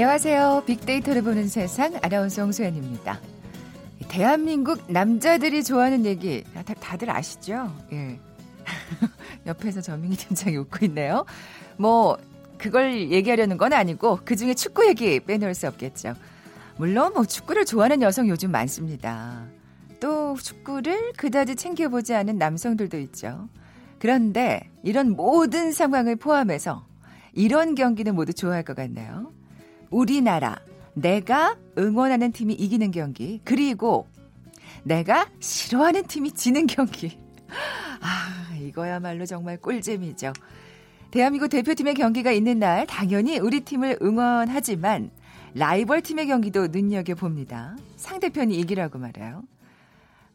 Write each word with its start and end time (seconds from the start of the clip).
안녕하세요. 0.00 0.62
빅데이터를 0.64 1.20
보는 1.20 1.46
세상 1.48 1.92
아나운서 2.00 2.40
홍소연입니다. 2.40 3.20
대한민국 4.08 4.90
남자들이 4.90 5.62
좋아하는 5.62 6.06
얘기 6.06 6.42
다, 6.54 6.62
다들 6.62 7.10
아시죠? 7.10 7.70
예. 7.92 8.18
옆에서 9.44 9.82
전민기 9.82 10.16
팀장이 10.16 10.56
웃고 10.56 10.86
있네요. 10.86 11.26
뭐 11.76 12.16
그걸 12.56 13.10
얘기하려는 13.10 13.58
건 13.58 13.74
아니고 13.74 14.20
그중에 14.24 14.54
축구 14.54 14.88
얘기 14.88 15.20
빼놓을 15.20 15.54
수 15.54 15.68
없겠죠. 15.68 16.14
물론 16.78 17.12
뭐 17.12 17.26
축구를 17.26 17.66
좋아하는 17.66 18.00
여성 18.00 18.26
요즘 18.30 18.50
많습니다. 18.52 19.44
또 20.00 20.34
축구를 20.34 21.12
그다지 21.18 21.56
챙겨보지 21.56 22.14
않은 22.14 22.38
남성들도 22.38 22.98
있죠. 23.00 23.50
그런데 23.98 24.70
이런 24.82 25.10
모든 25.10 25.72
상황을 25.72 26.16
포함해서 26.16 26.86
이런 27.34 27.74
경기는 27.74 28.14
모두 28.14 28.32
좋아할 28.32 28.62
것 28.62 28.74
같네요. 28.74 29.38
우리나라, 29.90 30.56
내가 30.94 31.56
응원하는 31.76 32.32
팀이 32.32 32.54
이기는 32.54 32.90
경기, 32.90 33.40
그리고 33.44 34.08
내가 34.82 35.28
싫어하는 35.40 36.06
팀이 36.06 36.32
지는 36.32 36.66
경기. 36.66 37.18
아, 38.00 38.56
이거야말로 38.58 39.26
정말 39.26 39.58
꿀잼이죠. 39.58 40.32
대한민국 41.10 41.48
대표팀의 41.48 41.94
경기가 41.94 42.30
있는 42.30 42.60
날, 42.60 42.86
당연히 42.86 43.38
우리 43.38 43.60
팀을 43.60 43.98
응원하지만, 44.00 45.10
라이벌 45.54 46.02
팀의 46.02 46.28
경기도 46.28 46.68
눈여겨봅니다. 46.68 47.76
상대편이 47.96 48.56
이기라고 48.60 48.98
말해요. 48.98 49.42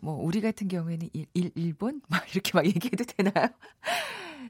뭐, 0.02 0.22
우리 0.22 0.42
같은 0.42 0.68
경우에는 0.68 1.10
일, 1.14 1.26
일, 1.34 1.52
일본? 1.56 2.02
막 2.10 2.24
이렇게 2.34 2.52
막 2.54 2.66
얘기해도 2.66 3.06
되나요? 3.06 3.48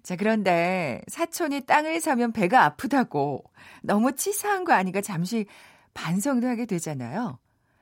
자, 0.05 0.15
그런데 0.15 1.01
사촌이 1.07 1.61
땅을 1.61 1.99
사면 1.99 2.31
배가 2.31 2.63
아프다고 2.63 3.43
너무 3.81 4.13
치사한 4.13 4.63
거 4.63 4.71
아니가 4.71 5.01
잠시 5.01 5.47
반성도 5.95 6.47
하게 6.47 6.67
되잖아요. 6.67 7.39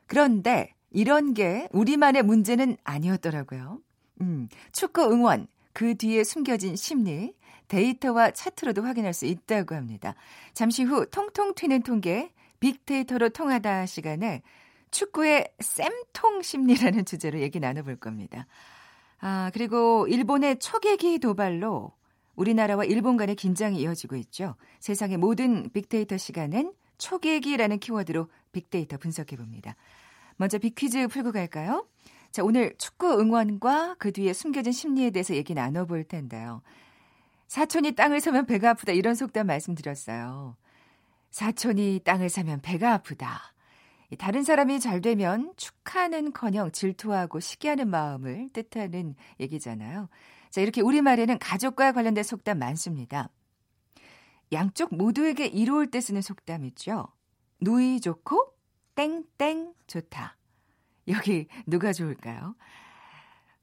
그런데 0.08 0.74
이런 0.90 1.34
게 1.34 1.68
우리만의 1.74 2.24
문제는 2.24 2.78
아니었더라고요. 2.86 3.80
음, 4.22 4.48
축구 4.72 5.12
응원, 5.12 5.48
그 5.74 5.96
뒤에 5.96 6.24
숨겨진 6.24 6.78
심리, 6.78 7.36
데이터와 7.68 8.32
차트로도 8.32 8.84
확인할 8.84 9.14
수 9.14 9.26
있다고 9.26 9.76
합니다. 9.76 10.16
잠시 10.54 10.84
후 10.84 11.06
통통 11.10 11.56
튀는 11.56 11.82
통계, 11.84 12.32
빅데이터로 12.62 13.30
통하다 13.30 13.86
시간에 13.86 14.44
축구의 14.92 15.50
쌤통 15.60 16.42
심리라는 16.42 17.04
주제로 17.04 17.42
얘기 17.42 17.60
나눠볼 17.60 17.98
겁니다. 17.98 18.48
아, 19.20 19.52
그리고 19.54 20.08
일본의 20.08 20.60
초계기 20.60 21.20
도발로 21.20 21.92
우리나라와 22.36 22.86
일본 22.86 23.18
간의 23.18 23.36
긴장이 23.36 23.80
이어지고 23.80 24.16
있죠. 24.18 24.56
세상의 24.80 25.18
모든 25.18 25.70
빅데이터 25.72 26.18
시간은 26.18 26.74
초계기라는 26.98 27.80
키워드로 27.80 28.30
빅데이터 28.52 28.98
분석해 28.98 29.36
봅니다. 29.36 29.76
먼저 30.38 30.58
빅퀴즈 30.58 31.08
풀고 31.10 31.32
갈까요? 31.32 31.88
자, 32.32 32.44
오늘 32.44 32.76
축구 32.78 33.20
응원과 33.20 33.96
그 34.00 34.12
뒤에 34.12 34.34
숨겨진 34.34 34.72
심리에 34.72 35.12
대해서 35.12 35.36
얘기 35.36 35.54
나눠볼 35.54 36.06
텐데요. 36.06 36.62
사촌이 37.48 37.92
땅을 37.92 38.20
사면 38.20 38.48
배가 38.48 38.72
아프다 38.72 38.94
이런 38.94 39.14
속담 39.14 39.46
말씀드렸어요. 39.46 40.58
사촌이 41.30 42.02
땅을 42.04 42.30
사면 42.30 42.62
배가 42.62 42.94
아프다. 42.94 43.54
다른 44.18 44.44
사람이 44.44 44.80
잘 44.80 45.02
되면 45.02 45.54
축하는커녕 45.58 46.72
질투하고 46.72 47.40
시기하는 47.40 47.90
마음을 47.90 48.50
뜻하는 48.54 49.16
얘기잖아요. 49.40 50.10
자, 50.54 50.62
이렇게 50.62 50.82
우리말에는 50.82 51.40
가족과 51.40 51.94
관련된 51.94 52.24
속담 52.24 52.60
많습니다. 52.60 53.32
양쪽 54.52 54.96
모두에게 54.96 55.48
이로울 55.48 55.90
때 55.90 56.00
쓰는 56.00 56.22
속담 56.22 56.64
있죠. 56.66 57.08
누이 57.60 58.00
좋고 58.00 58.54
땡땡 58.94 59.74
좋다. 59.88 60.38
여기 61.08 61.48
누가 61.66 61.92
좋을까요? 61.92 62.56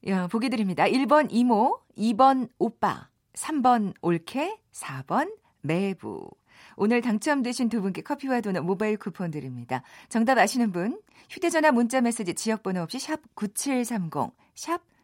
야, 0.08 0.26
보기 0.26 0.50
드립니다. 0.50 0.82
1번 0.82 1.28
이모, 1.30 1.80
2번 1.96 2.48
오빠, 2.58 3.08
3번 3.34 3.94
올케, 4.02 4.58
4번 4.72 5.32
매부. 5.60 6.28
오늘 6.74 7.02
당첨되신 7.02 7.68
두 7.68 7.82
분께 7.82 8.02
커피와 8.02 8.40
도넛 8.40 8.64
모바일 8.64 8.96
쿠폰 8.96 9.30
드립니다. 9.30 9.84
정답 10.08 10.38
아시는 10.38 10.72
분 10.72 11.00
휴대전화 11.30 11.70
문자 11.70 12.00
메시지 12.00 12.34
지역번호 12.34 12.82
없이 12.82 12.98
샵 12.98 13.20
9730, 13.36 14.32
샵 14.56 14.89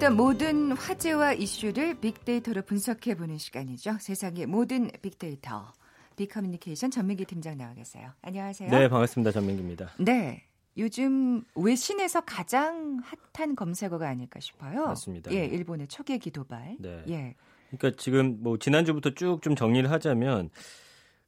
궁금했던 0.00 0.16
모든 0.16 0.72
화제와 0.72 1.34
이슈를 1.34 2.00
빅데이터로 2.00 2.62
분석해보는 2.62 3.38
시간이죠. 3.38 3.98
세상의 4.00 4.46
모든 4.46 4.90
빅데이터. 5.02 5.72
빅커뮤니케이션 6.16 6.90
전민기 6.90 7.24
팀장 7.26 7.58
나와 7.58 7.74
계세요. 7.74 8.10
안녕하세요. 8.22 8.70
네, 8.70 8.88
반갑습니다. 8.88 9.30
전민기입니다. 9.30 9.90
네. 9.98 10.42
요즘 10.78 11.44
외신에서 11.54 12.22
가장 12.22 13.00
핫한 13.34 13.54
검색어가 13.56 14.08
아닐까 14.08 14.40
싶어요. 14.40 14.86
맞습니다. 14.86 15.32
예, 15.32 15.44
일본의 15.44 15.88
초계 15.88 16.18
기 16.18 16.30
도발. 16.30 16.76
네. 16.80 17.02
예. 17.08 17.34
그러니까 17.70 18.00
지금 18.00 18.38
뭐 18.42 18.58
지난주부터 18.58 19.10
쭉 19.10 19.42
좀 19.42 19.54
정리를 19.54 19.90
하자면 19.90 20.50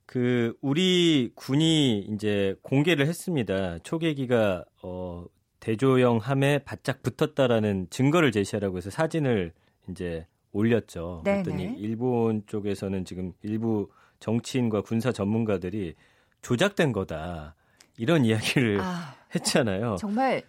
그 0.06 0.56
우리 0.62 1.30
군이 1.34 2.00
이제 2.14 2.56
공개를 2.62 3.06
했습니다. 3.06 3.78
초계기가 3.80 4.64
어 4.82 5.24
대조영 5.62 6.18
함에 6.18 6.58
바짝 6.58 7.02
붙었다라는 7.02 7.86
증거를 7.88 8.32
제시하라고 8.32 8.78
해서 8.78 8.90
사진을 8.90 9.52
이제 9.88 10.26
올렸죠. 10.50 11.22
네네. 11.24 11.44
그랬더니 11.44 11.78
일본 11.78 12.42
쪽에서는 12.46 13.04
지금 13.04 13.32
일부 13.42 13.88
정치인과 14.18 14.82
군사 14.82 15.12
전문가들이 15.12 15.94
조작된 16.42 16.90
거다. 16.90 17.54
이런 17.96 18.24
이야기를 18.24 18.80
아, 18.80 19.14
했잖아요. 19.36 19.96
정말 20.00 20.42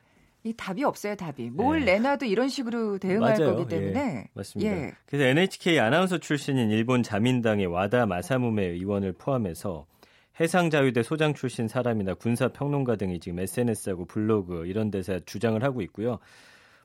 이 0.43 0.51
답이 0.53 0.83
없어요, 0.83 1.15
답이. 1.15 1.51
뭘 1.51 1.81
네. 1.81 1.93
내놔도 1.93 2.25
이런 2.25 2.49
식으로 2.49 2.97
대응할 2.97 3.37
맞아요. 3.37 3.55
거기 3.55 3.67
때문에. 3.69 3.99
예, 3.99 4.27
맞습니다. 4.33 4.71
예. 4.71 4.93
그래서 5.05 5.25
NHK 5.25 5.77
아나운서 5.79 6.17
출신인 6.17 6.71
일본 6.71 7.03
자민당의 7.03 7.67
와다 7.67 8.07
마사무메 8.07 8.65
의원을 8.65 9.13
포함해서 9.13 9.85
해상자유대 10.39 11.03
소장 11.03 11.33
출신 11.33 11.67
사람이나 11.67 12.15
군사 12.15 12.47
평론가 12.47 12.95
등이 12.95 13.19
지금 13.19 13.39
SNS하고 13.39 14.05
블로그 14.05 14.65
이런 14.65 14.89
데서 14.91 15.19
주장을 15.25 15.61
하고 15.63 15.81
있고요. 15.81 16.19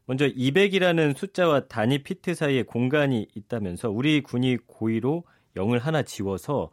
먼저 0.06 0.26
200이라는 0.26 1.16
숫자와 1.16 1.66
단위 1.69 2.03
피트 2.03 2.34
사이에 2.34 2.62
공간이 2.62 3.26
있다면서 3.34 3.91
우리 3.91 4.22
군이 4.22 4.59
고의로 4.66 5.24
0을 5.56 5.80
하나 5.80 6.03
지워서 6.03 6.71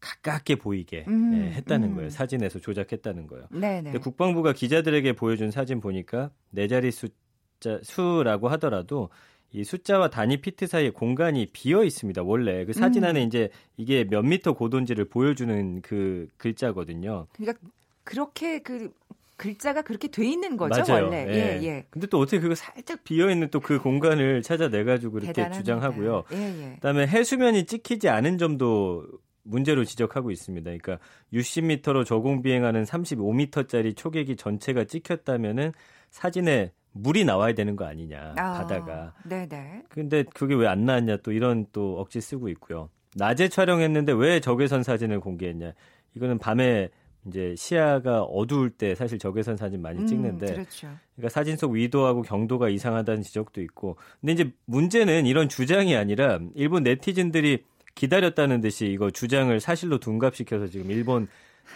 가깝게 0.00 0.56
보이게 0.56 1.04
음, 1.08 1.30
네, 1.30 1.52
했다는 1.52 1.90
음. 1.90 1.94
거예요. 1.94 2.10
사진에서 2.10 2.58
조작했다는 2.58 3.26
거예요. 3.26 3.46
네네. 3.50 3.92
국방부가 3.98 4.52
기자들에게 4.52 5.12
보여준 5.12 5.50
사진 5.50 5.80
보니까 5.80 6.30
네 6.50 6.68
자리 6.68 6.90
숫자 6.90 7.78
수라고 7.82 8.48
하더라도 8.48 9.10
이 9.52 9.64
숫자와 9.64 10.10
단위 10.10 10.40
피트 10.40 10.66
사이에 10.66 10.90
공간이 10.90 11.46
비어 11.52 11.82
있습니다. 11.84 12.22
원래 12.22 12.64
그 12.64 12.72
사진 12.72 13.02
음. 13.04 13.08
안에 13.08 13.22
이제 13.24 13.50
이게 13.76 14.04
몇 14.04 14.22
미터 14.22 14.52
고도인지를 14.52 15.06
보여주는 15.06 15.82
그 15.82 16.28
글자거든요. 16.36 17.26
그러니까 17.32 17.58
그렇게 18.04 18.60
그 18.60 18.92
글자가 19.36 19.80
그렇게 19.82 20.08
돼 20.08 20.26
있는 20.26 20.56
거죠 20.58 20.82
맞아요. 20.86 21.04
원래. 21.06 21.26
예. 21.28 21.32
예, 21.34 21.62
예. 21.66 21.86
근데 21.88 22.06
또 22.06 22.18
어떻게 22.18 22.38
그거 22.40 22.54
살짝 22.54 23.02
비어 23.04 23.30
있는 23.30 23.48
또 23.50 23.60
그 23.60 23.78
공간을 23.78 24.42
찾아내 24.42 24.84
가지고 24.84 25.18
이렇게 25.18 25.32
대단합니다. 25.32 25.58
주장하고요. 25.60 26.24
예, 26.32 26.36
예. 26.36 26.74
그다음에 26.74 27.06
해수면이 27.06 27.64
찍히지 27.64 28.08
않은 28.10 28.36
점도 28.38 29.06
문제로 29.42 29.84
지적하고 29.84 30.30
있습니다. 30.30 30.64
그러니까 30.64 30.98
60m로 31.32 32.04
저공 32.04 32.42
비행하는 32.42 32.84
35m짜리 32.84 33.96
초계기 33.96 34.36
전체가 34.36 34.84
찍혔다면은 34.84 35.72
사진에 36.10 36.72
물이 36.92 37.24
나와야 37.24 37.54
되는 37.54 37.76
거 37.76 37.84
아니냐 37.84 38.34
아, 38.36 38.52
바다가. 38.58 39.12
네네. 39.24 39.84
근데 39.88 40.24
그게 40.34 40.54
왜 40.54 40.66
안 40.66 40.84
나왔냐 40.84 41.18
또 41.18 41.32
이런 41.32 41.66
또 41.72 41.98
억지 42.00 42.20
쓰고 42.20 42.48
있고요. 42.50 42.88
낮에 43.16 43.48
촬영했는데 43.48 44.12
왜 44.12 44.40
적외선 44.40 44.82
사진을 44.82 45.20
공개했냐. 45.20 45.72
이거는 46.14 46.38
밤에 46.38 46.88
이제 47.26 47.54
시야가 47.56 48.22
어두울 48.22 48.70
때 48.70 48.94
사실 48.94 49.18
적외선 49.18 49.56
사진 49.56 49.82
많이 49.82 50.00
음, 50.00 50.06
찍는데 50.06 50.46
음, 50.46 50.52
그렇죠. 50.54 50.88
그러니까 51.16 51.28
사진 51.28 51.56
속 51.56 51.72
위도하고 51.72 52.22
경도가 52.22 52.68
이상하다는 52.70 53.22
지적도 53.22 53.60
있고 53.62 53.96
근데 54.20 54.32
이제 54.32 54.52
문제는 54.64 55.26
이런 55.26 55.48
주장이 55.48 55.94
아니라 55.96 56.38
일본 56.54 56.82
네티즌들이 56.82 57.64
기다렸다는 57.94 58.60
듯이 58.62 58.86
이거 58.86 59.10
주장을 59.10 59.58
사실로 59.60 59.98
둔갑시켜서 59.98 60.68
지금 60.68 60.90
일본 60.90 61.28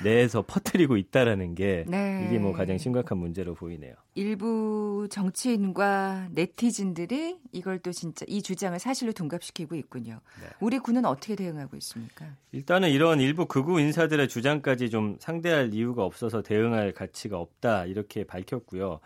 내에서 0.03 0.43
퍼뜨리고 0.43 0.97
있다라는 0.97 1.55
게 1.55 1.85
네. 1.89 2.27
이게 2.27 2.39
뭐 2.39 2.53
가장 2.53 2.79
심각한 2.79 3.19
문제로 3.19 3.55
보이네요. 3.55 3.95
일부 4.15 5.07
정치인과 5.11 6.29
네티즌들이 6.33 7.39
이걸 7.53 7.79
또 7.79 7.93
진짜 7.93 8.25
이 8.29 8.43
주장을 8.43 8.79
사실로 8.79 9.13
둔갑시키고 9.13 9.75
있군요. 9.77 10.21
네. 10.41 10.49
우리 10.61 10.79
군은 10.79 11.05
어떻게 11.05 11.37
대응하고 11.37 11.77
있습니까? 11.77 12.27
일단은 12.53 12.91
이런 12.91 13.21
일부 13.21 13.47
극우 13.47 13.81
인사들의 13.81 14.29
주장까지 14.29 14.91
좀 14.91 15.17
상대할 15.21 15.73
이유가 15.75 16.05
없어서 16.05 16.43
대응할 16.43 16.93
가치가 16.93 17.39
없다 17.39 17.87
이렇게 17.87 18.25
밝혔고요. 18.25 19.01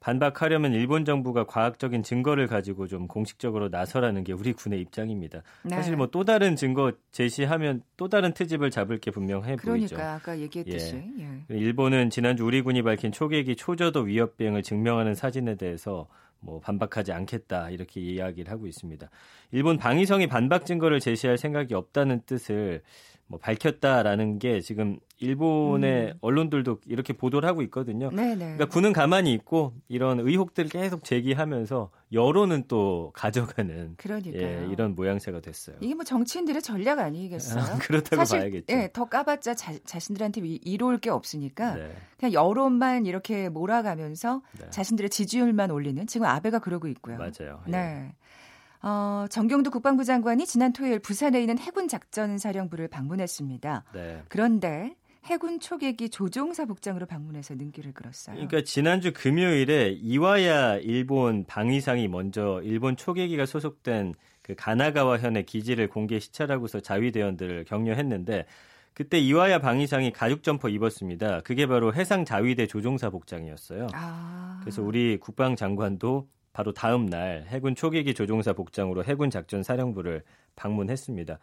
반박하려면 0.00 0.72
일본 0.72 1.04
정부가 1.04 1.44
과학적인 1.44 2.02
증거를 2.02 2.46
가지고 2.46 2.86
좀 2.86 3.06
공식적으로 3.06 3.68
나서라는 3.68 4.24
게 4.24 4.32
우리 4.32 4.52
군의 4.52 4.80
입장입니다. 4.80 5.42
네. 5.62 5.76
사실 5.76 5.96
뭐 5.96 6.10
또 6.10 6.24
다른 6.24 6.56
증거 6.56 6.92
제시하면 7.12 7.82
또 7.96 8.08
다른 8.08 8.32
트집을 8.32 8.70
잡을 8.70 8.98
게 8.98 9.10
분명해 9.10 9.56
보이죠. 9.56 9.94
그러니까 9.94 10.14
아까 10.14 10.38
얘기했듯이 10.38 11.02
예. 11.20 11.54
일본은 11.54 12.10
지난주 12.10 12.44
우리 12.44 12.62
군이 12.62 12.82
밝힌 12.82 13.12
초계기 13.12 13.54
초저도 13.56 14.00
위협 14.00 14.36
비행을 14.36 14.62
증명하는 14.62 15.14
사진에 15.14 15.54
대해서 15.54 16.08
뭐 16.40 16.58
반박하지 16.60 17.12
않겠다 17.12 17.70
이렇게 17.70 18.00
이야기를 18.00 18.50
하고 18.50 18.66
있습니다. 18.66 19.08
일본 19.52 19.76
방위성이 19.76 20.26
반박 20.26 20.64
증거를 20.66 20.98
제시할 20.98 21.36
생각이 21.36 21.74
없다는 21.74 22.22
뜻을 22.26 22.82
뭐 23.30 23.38
밝혔다라는 23.38 24.40
게 24.40 24.60
지금 24.60 24.98
일본의 25.18 26.06
음. 26.08 26.18
언론들도 26.20 26.80
이렇게 26.86 27.12
보도를 27.12 27.48
하고 27.48 27.62
있거든요. 27.62 28.10
네네. 28.10 28.34
그러니까 28.36 28.66
군은 28.66 28.92
가만히 28.92 29.32
있고 29.34 29.72
이런 29.88 30.18
의혹들을 30.18 30.68
계속 30.68 31.04
제기하면서 31.04 31.90
여론은 32.12 32.64
또 32.66 33.12
가져가는. 33.14 33.94
예, 34.40 34.66
이런 34.72 34.96
모양새가 34.96 35.40
됐어요. 35.40 35.76
이게 35.80 35.94
뭐 35.94 36.02
정치인들의 36.02 36.60
전략 36.60 36.98
아니겠어요? 36.98 37.62
아, 37.62 37.78
그렇다고 37.78 38.16
사실 38.16 38.40
봐야겠죠. 38.40 38.64
예, 38.74 38.90
더 38.92 39.04
까봤자 39.04 39.54
자, 39.54 39.74
자신들한테 39.84 40.40
이- 40.44 40.58
이로울 40.64 40.98
게 40.98 41.10
없으니까 41.10 41.74
네. 41.76 41.92
그냥 42.18 42.32
여론만 42.32 43.06
이렇게 43.06 43.48
몰아가면서 43.48 44.42
네. 44.58 44.70
자신들의 44.70 45.08
지지율만 45.10 45.70
올리는 45.70 46.04
지금 46.08 46.26
아베가 46.26 46.58
그러고 46.58 46.88
있고요. 46.88 47.16
맞아요. 47.16 47.62
예. 47.68 48.12
네. 48.82 48.88
어, 48.88 49.26
정경도 49.28 49.70
국방부 49.70 50.04
장관이 50.04 50.46
지난 50.46 50.72
토요일 50.72 50.98
부산에 50.98 51.40
있는 51.40 51.58
해군 51.58 51.88
작전 51.88 52.38
사령부를 52.38 52.88
방문했습니다. 52.88 53.84
네. 53.94 54.22
그런데 54.28 54.94
해군 55.24 55.60
초계기 55.60 56.08
조종사 56.08 56.64
복장으로 56.64 57.06
방문해서 57.06 57.54
눈길을 57.54 57.92
끌었어요. 57.92 58.36
그러니까 58.36 58.62
지난주 58.62 59.12
금요일에 59.12 59.90
이와야 59.90 60.76
일본 60.76 61.44
방위상이 61.44 62.08
먼저 62.08 62.60
일본 62.64 62.96
초계기가 62.96 63.44
소속된 63.44 64.14
그 64.42 64.54
가나가와 64.56 65.18
현의 65.18 65.44
기지를 65.44 65.88
공개 65.88 66.18
시찰하고서 66.18 66.80
자위대원들을 66.80 67.64
격려했는데 67.64 68.46
그때 68.94 69.18
이와야 69.18 69.60
방위상이 69.60 70.10
가죽 70.12 70.42
점퍼 70.42 70.68
입었습니다. 70.68 71.40
그게 71.42 71.66
바로 71.66 71.94
해상 71.94 72.24
자위대 72.24 72.66
조종사 72.66 73.10
복장이었어요. 73.10 73.88
아. 73.92 74.58
그래서 74.62 74.82
우리 74.82 75.18
국방 75.18 75.54
장관도 75.54 76.28
바로 76.52 76.72
다음 76.72 77.06
날 77.06 77.44
해군 77.48 77.74
초계기 77.74 78.14
조종사 78.14 78.52
복장으로 78.52 79.04
해군 79.04 79.30
작전 79.30 79.62
사령부를 79.62 80.22
방문했습니다. 80.56 81.38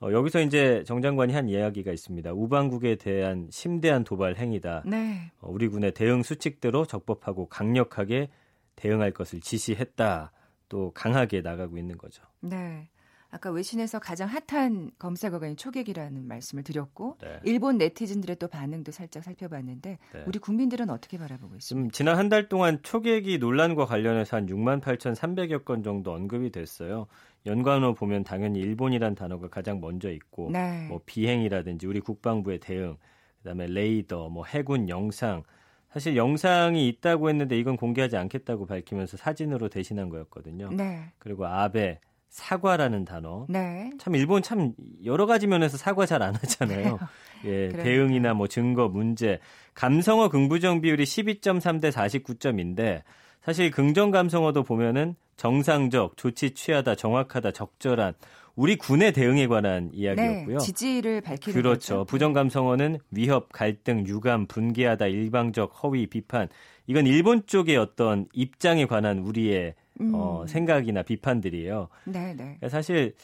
어, 0.00 0.12
여기서 0.12 0.40
이제 0.40 0.82
정 0.86 1.00
장관이 1.00 1.32
한 1.32 1.48
이야기가 1.48 1.90
있습니다. 1.90 2.32
우방국에 2.32 2.96
대한 2.96 3.48
심대한 3.50 4.04
도발 4.04 4.36
행위다. 4.36 4.82
네. 4.86 5.30
어, 5.40 5.48
우리 5.50 5.68
군의 5.68 5.92
대응 5.92 6.22
수칙대로 6.22 6.84
적법하고 6.84 7.48
강력하게 7.48 8.28
대응할 8.76 9.12
것을 9.12 9.40
지시했다. 9.40 10.32
또 10.68 10.90
강하게 10.94 11.40
나가고 11.40 11.78
있는 11.78 11.96
거죠. 11.96 12.22
네. 12.40 12.88
아까 13.36 13.50
외신에서 13.50 13.98
가장 13.98 14.28
핫한 14.28 14.92
검색어가 14.98 15.46
인 15.46 15.56
초계기라는 15.58 16.26
말씀을 16.26 16.64
드렸고 16.64 17.18
네. 17.20 17.38
일본 17.44 17.76
네티즌들의 17.76 18.36
또 18.36 18.48
반응도 18.48 18.92
살짝 18.92 19.22
살펴봤는데 19.24 19.98
네. 20.14 20.24
우리 20.26 20.38
국민들은 20.38 20.88
어떻게 20.88 21.18
바라보고 21.18 21.54
있습니까? 21.56 21.90
지난 21.92 22.16
한 22.16 22.30
달 22.30 22.48
동안 22.48 22.80
초계기 22.82 23.38
논란과 23.38 23.84
관련해서 23.86 24.38
한 24.38 24.46
6만 24.46 24.80
8,300여 24.80 25.64
건 25.64 25.82
정도 25.82 26.12
언급이 26.12 26.50
됐어요. 26.50 27.06
연관어 27.44 27.92
보면 27.92 28.24
당연히 28.24 28.58
일본이란 28.58 29.14
단어가 29.14 29.48
가장 29.48 29.80
먼저 29.80 30.10
있고 30.10 30.50
네. 30.50 30.86
뭐 30.88 31.00
비행이라든지 31.04 31.86
우리 31.86 32.00
국방부의 32.00 32.58
대응, 32.58 32.96
그다음에 33.42 33.66
레이더, 33.66 34.30
뭐 34.30 34.44
해군 34.46 34.88
영상. 34.88 35.44
사실 35.92 36.16
영상이 36.16 36.88
있다고 36.88 37.28
했는데 37.28 37.56
이건 37.58 37.76
공개하지 37.76 38.16
않겠다고 38.16 38.66
밝히면서 38.66 39.16
사진으로 39.18 39.68
대신한 39.68 40.08
거였거든요. 40.08 40.70
네. 40.72 41.12
그리고 41.18 41.46
아베 41.46 42.00
사과라는 42.36 43.06
단어. 43.06 43.46
네. 43.48 43.90
참 43.98 44.14
일본 44.14 44.42
참 44.42 44.74
여러 45.06 45.24
가지 45.24 45.46
면에서 45.46 45.78
사과 45.78 46.04
잘 46.04 46.22
안 46.22 46.34
하잖아요. 46.34 46.98
예, 47.44 47.68
그러니까요. 47.68 47.82
대응이나 47.82 48.34
뭐 48.34 48.46
증거 48.46 48.88
문제. 48.88 49.40
감성어 49.74 50.28
긍부정 50.28 50.82
비율이 50.82 51.04
12.3 51.04 51.80
대 51.80 51.88
49점인데 51.88 53.02
사실 53.42 53.70
긍정 53.70 54.10
감성어도 54.10 54.64
보면은 54.64 55.14
정상적, 55.38 56.16
조치 56.18 56.50
취하다, 56.50 56.96
정확하다, 56.96 57.52
적절한 57.52 58.12
우리 58.54 58.76
군의 58.76 59.12
대응에 59.12 59.46
관한 59.46 59.90
이야기였고요. 59.94 60.58
네. 60.58 60.64
지지를 60.64 61.20
밝히는 61.22 61.54
그렇죠. 61.54 61.78
거죠. 61.78 62.04
부정 62.04 62.32
감성어는 62.34 62.98
위협, 63.10 63.50
갈등, 63.52 64.06
유감, 64.06 64.46
분개하다, 64.46 65.06
일방적, 65.06 65.72
허위, 65.82 66.06
비판. 66.06 66.48
이건 66.86 67.06
일본 67.06 67.46
쪽의 67.46 67.76
어떤 67.78 68.26
입장에 68.34 68.84
관한 68.86 69.18
우리의 69.20 69.74
음. 70.00 70.12
어, 70.14 70.44
생각이나 70.46 71.02
비판들이에요. 71.02 71.88
네, 72.04 72.28
네. 72.28 72.34
그러니까 72.36 72.68
사실 72.68 73.14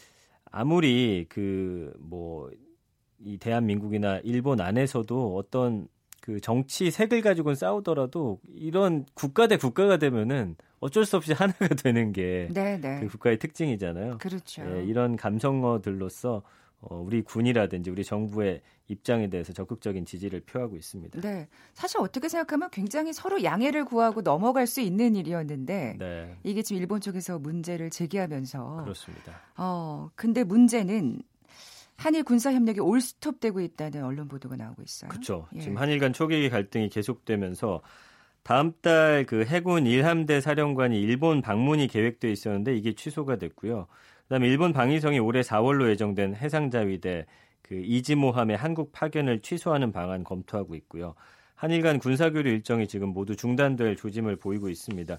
아무리 0.50 1.26
그 1.28 1.92
뭐 1.98 2.50
이 3.24 3.38
대한민국이나 3.38 4.18
일본 4.24 4.60
안에서도 4.60 5.36
어떤 5.36 5.86
그 6.20 6.40
정치 6.40 6.90
색을 6.90 7.20
가지고는 7.22 7.54
싸우더라도 7.54 8.40
이런 8.52 9.06
국가 9.14 9.46
대 9.46 9.56
국가가 9.56 9.96
되면은 9.96 10.56
어쩔 10.80 11.04
수 11.04 11.16
없이 11.16 11.32
하나가 11.32 11.68
되는 11.68 12.12
게그 12.12 12.52
네, 12.52 12.80
네. 12.80 13.06
국가의 13.06 13.38
특징이잖아요. 13.38 14.18
그렇죠. 14.18 14.62
예, 14.66 14.84
이런 14.84 15.16
감성어들로서 15.16 16.42
어, 16.82 16.96
우리 16.96 17.22
군이라든지 17.22 17.90
우리 17.90 18.04
정부의 18.04 18.60
입장에 18.88 19.30
대해서 19.30 19.52
적극적인 19.52 20.04
지지를 20.04 20.40
표하고 20.40 20.76
있습니다. 20.76 21.20
네. 21.20 21.48
사실 21.74 21.98
어떻게 22.00 22.28
생각하면 22.28 22.70
굉장히 22.70 23.12
서로 23.12 23.42
양해를 23.42 23.84
구하고 23.84 24.20
넘어갈 24.22 24.66
수 24.66 24.80
있는 24.80 25.14
일이었는데 25.14 25.96
네, 25.98 26.36
이게 26.42 26.62
지금 26.62 26.80
일본 26.82 27.00
쪽에서 27.00 27.38
문제를 27.38 27.90
제기하면서 27.90 28.82
그렇습니다. 28.82 29.40
어, 29.56 30.10
근데 30.16 30.42
문제는 30.44 31.22
한일 31.96 32.24
군사 32.24 32.52
협력이 32.52 32.80
올스톱되고 32.80 33.60
있다는 33.60 34.02
언론 34.04 34.26
보도가 34.26 34.56
나오고 34.56 34.82
있어요. 34.82 35.08
그렇죠. 35.08 35.46
예. 35.54 35.60
지금 35.60 35.76
한일 35.78 36.00
간 36.00 36.12
초계기 36.12 36.50
갈등이 36.50 36.88
계속되면서 36.88 37.80
다음 38.42 38.72
달 38.82 39.24
그 39.28 39.44
해군 39.44 39.86
일함대 39.86 40.40
사령관이 40.40 41.00
일본 41.00 41.42
방문이 41.42 41.86
계획돼 41.86 42.32
있었는데 42.32 42.76
이게 42.76 42.92
취소가 42.92 43.36
됐고요. 43.36 43.86
그다음에 44.32 44.48
일본 44.48 44.72
방위성이 44.72 45.18
올해 45.18 45.42
4월로 45.42 45.90
예정된 45.90 46.36
해상자위대 46.36 47.26
그 47.60 47.74
이지모함의 47.74 48.56
한국 48.56 48.90
파견을 48.90 49.40
취소하는 49.40 49.92
방안 49.92 50.24
검토하고 50.24 50.74
있고요. 50.76 51.14
한일 51.54 51.82
간 51.82 51.98
군사교류 51.98 52.48
일정이 52.48 52.88
지금 52.88 53.10
모두 53.10 53.36
중단될 53.36 53.96
조짐을 53.96 54.36
보이고 54.36 54.70
있습니다. 54.70 55.18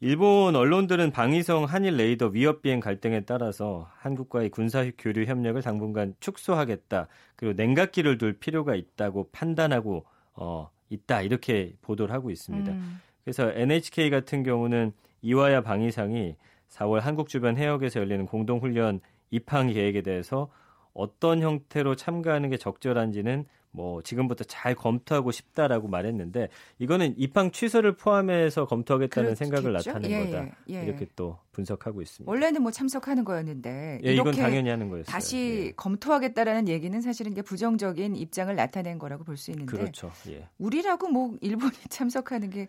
일본 0.00 0.56
언론들은 0.56 1.10
방위성 1.10 1.64
한일 1.64 1.98
레이더 1.98 2.28
위협 2.28 2.62
비행 2.62 2.80
갈등에 2.80 3.26
따라서 3.26 3.90
한국과의 3.98 4.48
군사 4.48 4.90
교류 4.96 5.26
협력을 5.26 5.60
당분간 5.60 6.14
축소하겠다. 6.20 7.08
그리고 7.36 7.52
냉각기를 7.54 8.16
둘 8.16 8.38
필요가 8.38 8.74
있다고 8.74 9.28
판단하고 9.32 10.06
어 10.32 10.70
있다. 10.88 11.20
이렇게 11.20 11.74
보도를 11.82 12.14
하고 12.14 12.30
있습니다. 12.30 12.72
음, 12.72 13.00
그래서 13.22 13.52
NHK 13.52 14.08
같은 14.08 14.42
경우는 14.42 14.92
이와야 15.20 15.60
방위상이 15.60 16.36
4월 16.76 17.00
한국 17.00 17.28
주변 17.28 17.56
해역에서 17.56 18.00
열리는 18.00 18.26
공동 18.26 18.58
훈련 18.60 19.00
입항 19.30 19.68
계획에 19.72 20.02
대해서 20.02 20.50
어떤 20.92 21.42
형태로 21.42 21.94
참가하는 21.96 22.50
게 22.50 22.56
적절한지는 22.56 23.44
뭐 23.70 24.00
지금부터 24.00 24.42
잘 24.44 24.74
검토하고 24.74 25.30
싶다라고 25.30 25.86
말했는데 25.88 26.48
이거는 26.78 27.12
입항 27.18 27.50
취소를 27.50 27.94
포함해서 27.96 28.64
검토하겠다는 28.66 29.34
그렇겠죠? 29.34 29.44
생각을 29.44 29.72
나타낸 29.74 30.10
예, 30.10 30.24
거다. 30.24 30.44
예, 30.70 30.74
예. 30.76 30.84
이렇게 30.84 31.06
또 31.14 31.38
분석하고 31.52 32.00
있습니다. 32.00 32.30
원래는 32.30 32.62
뭐 32.62 32.70
참석하는 32.72 33.24
거였는데 33.26 34.00
예, 34.02 34.14
이건 34.14 34.32
당연히 34.34 34.70
하는 34.70 34.88
거였어요. 34.88 35.12
다시 35.12 35.66
예. 35.66 35.72
검토하겠다라는 35.76 36.68
얘기는 36.68 36.98
사실은 37.02 37.32
이제 37.32 37.42
부정적인 37.42 38.16
입장을 38.16 38.54
나타낸 38.56 38.98
거라고 38.98 39.24
볼 39.24 39.36
수 39.36 39.50
있는데 39.50 39.70
그렇죠. 39.76 40.10
예. 40.30 40.48
우리라고 40.56 41.08
뭐 41.08 41.36
일본이 41.42 41.72
참석하는 41.90 42.48
게 42.48 42.68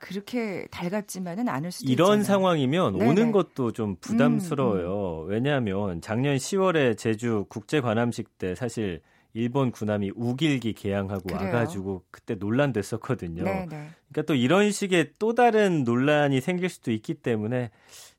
그렇게 0.00 0.66
달갑지만은 0.70 1.48
않을 1.48 1.70
수도 1.70 1.92
이런 1.92 2.20
있잖아요. 2.20 2.24
상황이면 2.24 2.92
네네. 2.94 3.04
음, 3.04 3.10
오는 3.10 3.32
것도 3.32 3.72
좀 3.72 3.96
부담스러워요. 4.00 5.26
왜냐하면 5.28 6.00
작년 6.00 6.36
10월에 6.36 6.96
제주 6.96 7.44
국제 7.48 7.80
관함식 7.80 8.38
때 8.38 8.54
사실 8.54 9.02
일본 9.34 9.70
군함이 9.70 10.12
우길기 10.16 10.72
개항하고 10.72 11.28
그래요. 11.28 11.44
와가지고 11.44 12.04
그때 12.10 12.34
논란됐었거든요. 12.34 13.44
네, 13.44 13.66
네. 13.70 13.90
그러니까 14.08 14.22
또 14.26 14.34
이런 14.34 14.72
식의 14.72 15.12
또 15.18 15.34
다른 15.34 15.84
논란이 15.84 16.40
생길 16.40 16.68
수도 16.70 16.90
있기 16.90 17.14
때문에 17.14 17.70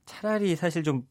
차라리 0.06 0.56
사실 0.56 0.84
좀 0.84 1.06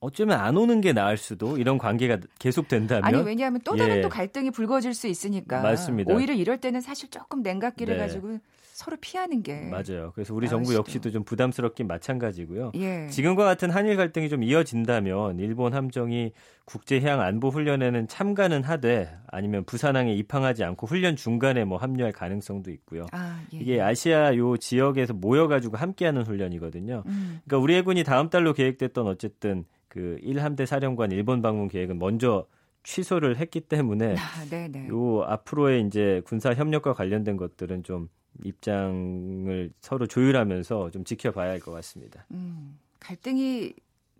어쩌면 0.00 0.40
안 0.40 0.56
오는 0.56 0.80
게 0.80 0.92
나을 0.92 1.16
수도 1.16 1.56
이런 1.56 1.78
관계가 1.78 2.18
계속 2.38 2.68
된다면 2.68 3.04
아니 3.04 3.22
왜냐하면 3.22 3.60
또 3.64 3.76
다른 3.76 3.98
예. 3.98 4.00
또 4.00 4.08
갈등이 4.08 4.50
불거질 4.50 4.92
수 4.92 5.06
있으니까 5.06 5.62
맞습니다. 5.62 6.12
오히려 6.12 6.34
이럴 6.34 6.58
때는 6.58 6.80
사실 6.80 7.08
조금 7.10 7.42
냉각기를 7.42 7.96
네. 7.96 8.02
가지고 8.02 8.38
서로 8.80 8.96
피하는 8.98 9.42
게 9.42 9.68
맞아요. 9.70 10.10
그래서 10.14 10.34
우리 10.34 10.48
정부. 10.48 10.74
역시도 10.74 11.10
좀 11.10 11.22
부담스럽긴 11.22 11.86
마찬가지고요. 11.86 12.72
예. 12.76 13.08
지금과 13.08 13.44
같은 13.44 13.68
한일 13.70 13.98
갈등이 13.98 14.30
좀 14.30 14.42
이어진다면 14.42 15.38
일본 15.38 15.74
함정이 15.74 16.32
국제 16.64 16.98
해양 16.98 17.20
안보 17.20 17.50
훈련에는 17.50 18.08
참가는 18.08 18.62
하되 18.62 19.14
아니면 19.26 19.64
부산항에 19.64 20.14
입항하지 20.14 20.64
않고 20.64 20.86
훈련 20.86 21.14
중간에 21.14 21.66
뭐 21.66 21.76
합류할 21.76 22.12
가능성도 22.12 22.70
있고요. 22.70 23.04
아, 23.12 23.42
예. 23.52 23.58
이게 23.58 23.82
아시아 23.82 24.34
요 24.36 24.56
지역에서 24.56 25.12
모여가지고 25.12 25.76
함께하는 25.76 26.22
훈련이거든요. 26.22 27.02
음. 27.04 27.40
그러니까 27.44 27.58
우리 27.62 27.74
해군이 27.74 28.02
다음 28.02 28.30
달로 28.30 28.54
계획됐던 28.54 29.06
어쨌든 29.06 29.66
그 29.88 30.18
1함대 30.22 30.64
사령관 30.64 31.12
일본 31.12 31.42
방문 31.42 31.68
계획은 31.68 31.98
먼저 31.98 32.46
취소를 32.82 33.36
했기 33.36 33.60
때문에 33.60 34.14
아. 34.16 34.88
요 34.88 35.22
앞으로의 35.24 35.86
이제 35.86 36.22
군사 36.24 36.54
협력과 36.54 36.94
관련된 36.94 37.36
것들은 37.36 37.82
좀 37.82 38.08
입장을 38.44 39.72
서로 39.80 40.06
조율하면서 40.06 40.90
좀 40.90 41.04
지켜봐야 41.04 41.50
할 41.50 41.60
것 41.60 41.72
같습니다. 41.72 42.24
음, 42.30 42.78
갈등이 43.00 43.74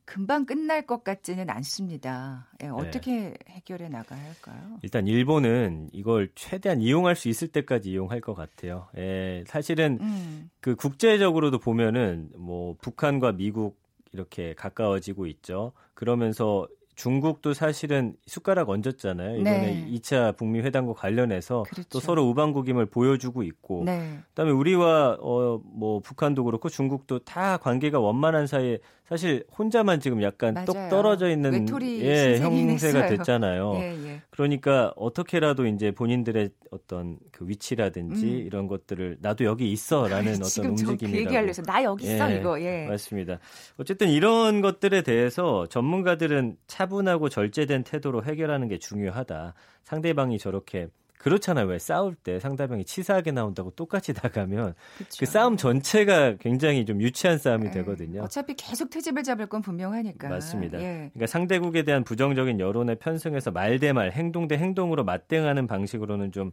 금방 0.05 0.45
끝날 0.45 0.87
것 0.87 1.05
같지는 1.05 1.49
않습니다. 1.51 2.49
예, 2.63 2.67
네. 2.67 2.71
어떻게 2.73 3.35
해결해 3.49 3.89
나가야 3.89 4.21
할까요? 4.21 4.79
일단 4.83 5.07
일본은 5.07 5.89
이걸 5.93 6.31
최대한 6.35 6.81
이용할 6.81 7.15
수 7.15 7.29
있을 7.29 7.47
때까지 7.49 7.93
이용할 7.93 8.21
것 8.21 8.35
같아요. 8.35 8.89
예, 8.97 9.45
사실은 9.47 9.99
음, 10.01 10.51
그 10.61 10.75
국제적으로도 10.75 11.59
보면은 11.61 12.31
뭐 12.37 12.75
북한과 12.81 13.33
미국 13.33 13.79
이렇게 14.13 14.53
가까워지고 14.55 15.27
있죠. 15.29 15.73
그러면서 15.95 16.67
중국도 17.01 17.55
사실은 17.55 18.15
숟가락 18.27 18.69
얹었잖아요. 18.69 19.39
이번에 19.39 19.61
네. 19.61 19.87
2차 19.93 20.37
북미 20.37 20.61
회담과 20.61 20.93
관련해서 20.93 21.63
그렇죠. 21.71 21.89
또 21.89 21.99
서로 21.99 22.29
우방국임을 22.29 22.85
보여주고 22.87 23.43
있고 23.43 23.85
네. 23.87 24.19
그다음에 24.29 24.53
우리와 24.53 25.17
어 25.21 25.59
뭐 25.81 26.01
북한도 26.01 26.45
그렇고 26.45 26.69
중국도 26.69 27.21
다 27.21 27.57
관계가 27.57 27.99
원만한 28.01 28.47
사이에 28.47 28.79
사실 29.05 29.45
혼자만 29.59 29.99
지금 30.01 30.23
약간 30.23 30.55
똑 30.67 30.77
맞아요. 30.77 30.89
떨어져 30.91 31.31
있는 31.31 31.67
예, 31.83 32.39
형세가 32.39 33.01
했어요. 33.01 33.17
됐잖아요. 33.17 33.73
예, 33.77 33.81
예. 34.07 34.23
그러니까 34.31 34.93
어떻게라도 34.95 35.67
이제 35.67 35.91
본인들의 35.91 36.51
어떤 36.71 37.19
그 37.33 37.49
위치라든지 37.49 38.27
음. 38.27 38.47
이런 38.47 38.69
것들을 38.69 39.19
나도 39.21 39.45
여기 39.45 39.73
있어라는 39.73 40.35
어떤 40.35 40.45
지금 40.45 40.77
저그 40.77 40.91
움직임이라고 40.93 41.25
얘기하려 41.27 41.47
해서 41.49 41.63
나 41.63 41.83
여기 41.83 42.05
있어 42.05 42.31
예, 42.31 42.37
이거. 42.37 42.61
예. 42.61 42.87
맞습니다. 42.89 43.39
어쨌든 43.79 44.11
이런 44.11 44.61
것들에 44.61 45.03
대해서 45.03 45.67
전문가들은 45.67 46.57
차 46.69 46.87
분하고 46.91 47.31
절제된 47.31 47.85
태도로 47.85 48.25
해결하는 48.25 48.69
게 48.69 48.79
중요하다. 48.79 49.55
상대방이 49.85 50.39
저렇게 50.39 50.89
그렇잖아요. 51.17 51.67
왜 51.67 51.79
싸울 51.79 52.15
때 52.15 52.39
상대방이 52.41 52.85
치사하게 52.85 53.33
나온다고 53.33 53.71
똑같이 53.71 54.13
나가면 54.23 54.75
그쵸. 54.99 55.17
그 55.21 55.27
싸움 55.27 55.57
전체가 55.57 56.37
굉장히 56.37 56.85
좀 56.87 57.01
유치한 57.01 57.39
싸움이 57.39 57.67
예. 57.67 57.71
되거든요. 57.71 58.23
어차피 58.23 58.55
계속 58.55 58.91
트집을 58.91 59.23
잡을 59.23 59.47
건 59.47 59.63
분명하니까. 59.63 60.29
맞습니다. 60.29 60.79
예. 60.81 61.11
그러니까 61.13 61.27
상대국에 61.27 61.83
대한 61.85 62.05
부정적인 62.05 62.61
여론에 62.61 62.97
편승해서 62.97 63.51
말 63.51 63.79
대 63.79 63.93
말, 63.93 64.13
행동 64.13 64.49
대 64.49 64.57
행동으로 64.59 65.05
맞대응하는 65.05 65.67
방식으로는 65.67 66.33
좀 66.33 66.53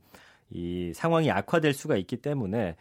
이 0.50 0.94
상황이 0.96 1.30
악화될 1.30 1.74
수가 1.74 1.98
있기 1.98 2.18
때문에 2.18 2.78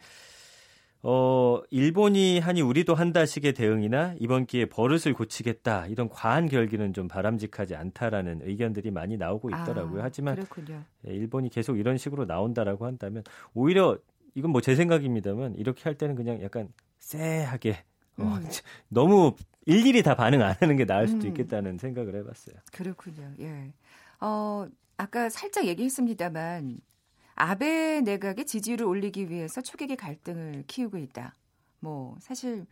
어 1.03 1.61
일본이 1.69 2.39
하니 2.39 2.61
우리도 2.61 2.95
한다식의 2.95 3.53
대응이나 3.53 4.15
이번 4.19 4.45
기회에 4.45 4.65
버릇을 4.65 5.13
고치겠다 5.13 5.87
이런 5.87 6.09
과한 6.09 6.47
결기는 6.49 6.91
좀 6.93 7.07
바람직하지 7.07 7.75
않다라는 7.75 8.41
의견들이 8.43 8.91
많이 8.91 9.15
나오고 9.17 9.49
있더라고요. 9.49 10.01
아, 10.01 10.05
하지만 10.05 10.35
그렇군요. 10.35 10.83
예, 11.07 11.11
일본이 11.13 11.49
계속 11.49 11.77
이런 11.77 11.97
식으로 11.97 12.25
나온다라고 12.25 12.85
한다면 12.85 13.23
오히려 13.53 13.97
이건 14.35 14.51
뭐 14.51 14.61
제 14.61 14.75
생각입니다만 14.75 15.55
이렇게 15.55 15.83
할 15.83 15.95
때는 15.95 16.15
그냥 16.15 16.41
약간 16.43 16.69
쎄하게 16.99 17.83
어, 18.17 18.23
음. 18.23 18.43
너무 18.89 19.35
일일이 19.65 20.01
다 20.03 20.15
반응 20.15 20.41
안 20.41 20.55
하는 20.59 20.75
게 20.77 20.85
나을 20.85 21.07
수도 21.07 21.25
음. 21.25 21.29
있겠다는 21.29 21.77
생각을 21.77 22.15
해봤어요. 22.15 22.55
그렇군요. 22.71 23.31
예. 23.39 23.71
어, 24.19 24.67
아까 24.97 25.29
살짝 25.29 25.65
얘기했습니다만 25.65 26.79
아베 27.37 28.01
내각의 28.01 28.45
지지율을 28.45 28.85
올리기 28.85 29.29
위해서 29.29 29.61
초계기 29.61 29.95
갈등을 29.95 30.63
키우고 30.67 30.97
있다. 30.97 31.35
뭐 31.79 32.15
사실 32.19 32.65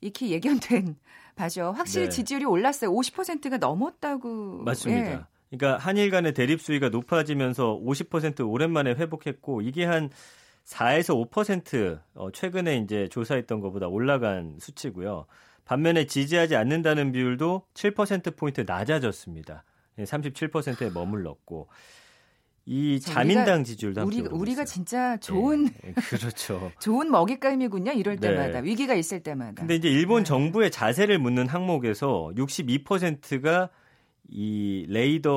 익히 0.00 0.32
예견된 0.32 0.96
바죠. 1.36 1.72
확실히 1.72 2.06
네. 2.06 2.10
지지율이 2.10 2.44
올랐어요. 2.44 2.90
50%가 2.90 3.58
넘었다고. 3.58 4.62
맞습니다. 4.64 5.10
예. 5.12 5.20
그러니까 5.50 5.78
한일 5.78 6.10
간의 6.10 6.34
대립 6.34 6.60
수위가 6.60 6.88
높아지면서 6.88 7.80
50% 7.82 8.48
오랜만에 8.48 8.90
회복했고 8.90 9.62
이게 9.62 9.84
한 9.84 10.10
4에서 10.64 11.30
5% 11.30 12.00
어, 12.14 12.30
최근에 12.32 12.76
이제 12.78 13.08
조사했던 13.08 13.60
것보다 13.60 13.86
올라간 13.86 14.58
수치고요. 14.60 15.26
반면에 15.64 16.06
지지하지 16.06 16.56
않는다는 16.56 17.12
비율도 17.12 17.66
7% 17.72 18.36
포인트 18.36 18.64
낮아졌습니다. 18.66 19.64
37%에 19.98 20.90
머물렀고 20.90 21.68
이 22.70 23.00
자, 23.00 23.14
자민당 23.14 23.64
지지율도 23.64 24.02
함께 24.02 24.20
우리가. 24.30 24.66
진짜 24.66 25.16
좋은 25.16 25.68
예, 25.86 25.92
그렇죠. 26.10 26.70
좋은 26.80 27.10
먹잇감이군요. 27.10 27.92
이럴 27.92 28.16
네. 28.16 28.28
때마다 28.28 28.58
위기가 28.58 28.94
있을 28.94 29.22
때마다. 29.22 29.54
근데 29.54 29.74
이제 29.74 29.88
일본 29.88 30.18
네. 30.18 30.24
정부의 30.24 30.70
자세를 30.70 31.18
묻는 31.18 31.48
항목에서 31.48 32.30
62%가 32.36 33.70
이 34.30 34.84
레이더 34.90 35.32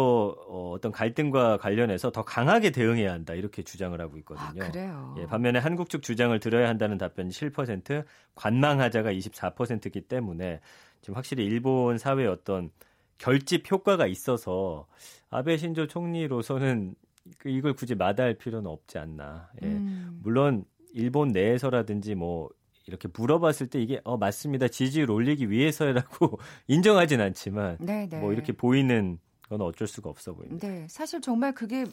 어, 0.50 0.72
어떤 0.72 0.92
갈등과 0.92 1.56
관련해서 1.56 2.12
더 2.12 2.24
강하게 2.24 2.72
대응해야 2.72 3.14
한다 3.14 3.34
이렇게 3.34 3.64
주장을 3.64 4.00
하고 4.02 4.16
아, 4.16 4.18
있거든요. 4.18 4.70
그래요. 4.70 5.16
예, 5.20 5.26
반면에 5.26 5.60
한국 5.60 5.90
측 5.90 6.04
주장을 6.04 6.38
들어야 6.42 6.68
한다는 6.68 6.98
답변이 6.98 7.30
7%, 7.30 8.04
관망하자가 8.36 9.14
24%이기 9.14 10.02
때문에 10.02 10.60
지금 11.00 11.16
확실히 11.16 11.46
일본 11.46 11.98
사회의 11.98 12.28
어떤 12.28 12.72
결집 13.18 13.72
효과가 13.72 14.08
있어서 14.08 14.88
아베 15.30 15.56
신조 15.56 15.88
총리로서는 15.88 16.94
그 16.94 17.02
이걸 17.46 17.74
굳이 17.74 17.96
마다할 17.96 18.36
필요는 18.36 18.70
없지 18.70 18.98
않나. 18.98 19.50
예. 19.64 19.68
음. 19.68 20.20
물론 20.24 20.66
일본 20.94 21.30
내에서라든지 21.30 22.16
뭐 22.16 22.50
이렇게 22.88 23.08
물어봤을 23.14 23.68
때 23.68 23.82
이게 23.82 24.02
어 24.04 24.18
맞습니다 24.18 24.68
지지율 24.68 25.12
올리기 25.12 25.50
위해서라고 25.50 26.40
인정하진 26.68 27.22
않지만 27.22 27.78
네, 27.80 28.08
네. 28.10 28.20
뭐 28.20 28.34
이렇게 28.34 28.54
보이는 28.54 29.20
건 29.50 29.62
어쩔 29.62 29.88
수가 29.88 30.10
없어 30.10 30.34
보입니다. 30.34 30.68
네, 30.68 30.88
사실 30.90 31.22
정말 31.22 31.54
그게 31.54 31.86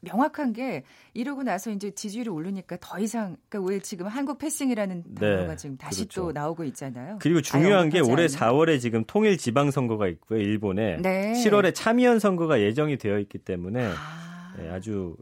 명확한 0.00 0.52
게 0.52 0.84
이러고 1.14 1.42
나서 1.42 1.70
이제 1.70 1.90
지지율이 1.90 2.30
오르니까 2.30 2.76
더 2.80 2.98
이상 2.98 3.36
그러니까 3.48 3.72
왜 3.72 3.80
지금 3.80 4.06
한국 4.06 4.38
패싱이라는 4.38 5.04
네, 5.06 5.36
단어가 5.36 5.56
지금 5.56 5.76
다시 5.76 6.02
그렇죠. 6.02 6.22
또 6.22 6.32
나오고 6.32 6.64
있잖아요. 6.64 7.18
그리고 7.20 7.40
중요한 7.40 7.88
게 7.90 8.00
올해 8.00 8.24
않는. 8.24 8.26
4월에 8.26 8.80
지금 8.80 9.04
통일 9.06 9.38
지방 9.38 9.70
선거가 9.70 10.06
있고요 10.08 10.40
일본에 10.40 10.98
네. 10.98 11.32
7월에 11.32 11.74
참의원 11.74 12.20
선거가 12.20 12.60
예정이 12.60 12.96
되어 12.98 13.18
있기 13.18 13.38
때문에 13.38 13.86
아, 13.86 14.27
예, 14.60 14.68
아주 14.68 15.16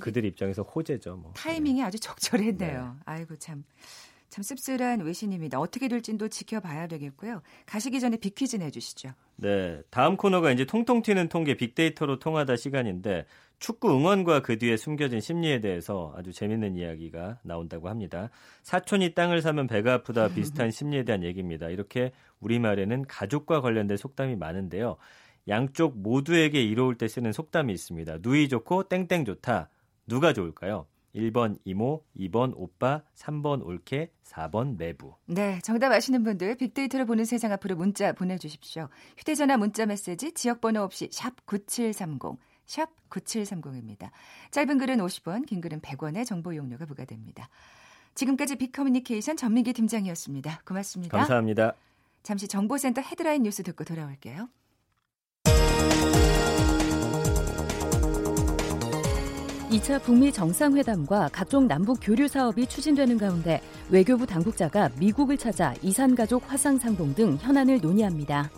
그들 0.00 0.24
입장에서 0.24 0.62
호재죠. 0.62 1.16
뭐. 1.16 1.32
타이밍이 1.34 1.82
아주 1.82 1.98
적절했네요. 1.98 2.84
네. 2.84 3.00
아이고 3.04 3.36
참. 3.36 3.64
참 4.28 4.42
씁쓸한 4.42 5.00
외신입니다. 5.00 5.58
어떻게 5.60 5.88
될진도 5.88 6.28
지켜봐야 6.28 6.88
되겠고요. 6.88 7.42
가시기 7.64 8.00
전에 8.00 8.16
빅퀴즈 8.16 8.56
내주시죠. 8.56 9.10
네, 9.36 9.80
다음 9.90 10.16
코너가 10.16 10.50
이제 10.50 10.64
통통 10.64 11.02
튀는 11.02 11.28
통계 11.28 11.56
빅데이터로 11.56 12.18
통하다 12.18 12.56
시간인데 12.56 13.26
축구 13.58 13.90
응원과 13.90 14.42
그 14.42 14.58
뒤에 14.58 14.76
숨겨진 14.76 15.20
심리에 15.20 15.60
대해서 15.60 16.12
아주 16.16 16.32
재밌는 16.32 16.76
이야기가 16.76 17.38
나온다고 17.42 17.88
합니다. 17.88 18.30
사촌이 18.62 19.14
땅을 19.14 19.40
사면 19.40 19.66
배가 19.66 19.94
아프다 19.94 20.28
비슷한 20.34 20.70
심리에 20.70 21.04
대한 21.04 21.22
얘기입니다. 21.22 21.68
이렇게 21.68 22.12
우리말에는 22.40 23.06
가족과 23.06 23.60
관련된 23.60 23.96
속담이 23.96 24.36
많은데요. 24.36 24.96
양쪽 25.48 25.96
모두에게 25.98 26.62
이로울 26.62 26.96
때 26.96 27.08
쓰는 27.08 27.32
속담이 27.32 27.72
있습니다. 27.72 28.18
누이 28.20 28.48
좋고 28.48 28.84
땡땡 28.84 29.24
좋다. 29.24 29.68
누가 30.06 30.32
좋을까요? 30.32 30.86
1번 31.14 31.58
이모, 31.64 32.04
2번 32.18 32.52
오빠, 32.56 33.02
3번 33.14 33.64
올케, 33.64 34.10
4번 34.24 34.76
매부. 34.76 35.14
네, 35.26 35.58
정답 35.62 35.92
아시는 35.92 36.22
분들 36.24 36.56
빅데이터를 36.56 37.06
보는 37.06 37.24
세상 37.24 37.52
앞으로 37.52 37.74
문자 37.76 38.12
보내주십시오. 38.12 38.88
휴대전화 39.16 39.56
문자 39.56 39.86
메시지 39.86 40.32
지역번호 40.32 40.82
없이 40.82 41.08
샵 41.10 41.46
9730, 41.46 42.38
샵 42.66 42.90
9730입니다. 43.08 44.10
짧은 44.50 44.78
글은 44.78 44.98
50원, 44.98 45.46
긴 45.46 45.62
글은 45.62 45.80
100원의 45.80 46.26
정보 46.26 46.54
용료가 46.54 46.84
부과됩니다. 46.84 47.48
지금까지 48.14 48.56
빅커뮤니케이션 48.56 49.36
전민기 49.36 49.72
팀장이었습니다. 49.72 50.62
고맙습니다. 50.66 51.16
감사합니다. 51.16 51.74
잠시 52.22 52.48
정보센터 52.48 53.00
헤드라인 53.00 53.42
뉴스 53.42 53.62
듣고 53.62 53.84
돌아올게요. 53.84 54.48
이차 59.76 59.98
북미 59.98 60.32
정상회담과 60.32 61.28
각종 61.34 61.68
남북 61.68 61.98
교류 62.00 62.28
사업이 62.28 62.66
추진되는 62.66 63.18
가운데 63.18 63.60
외교부 63.90 64.24
당국자가 64.24 64.88
미국을 64.98 65.36
찾아 65.36 65.74
이산가족 65.82 66.44
화상 66.46 66.78
상봉 66.78 67.14
등 67.14 67.36
현안을 67.38 67.80
논의합니다. 67.82 68.50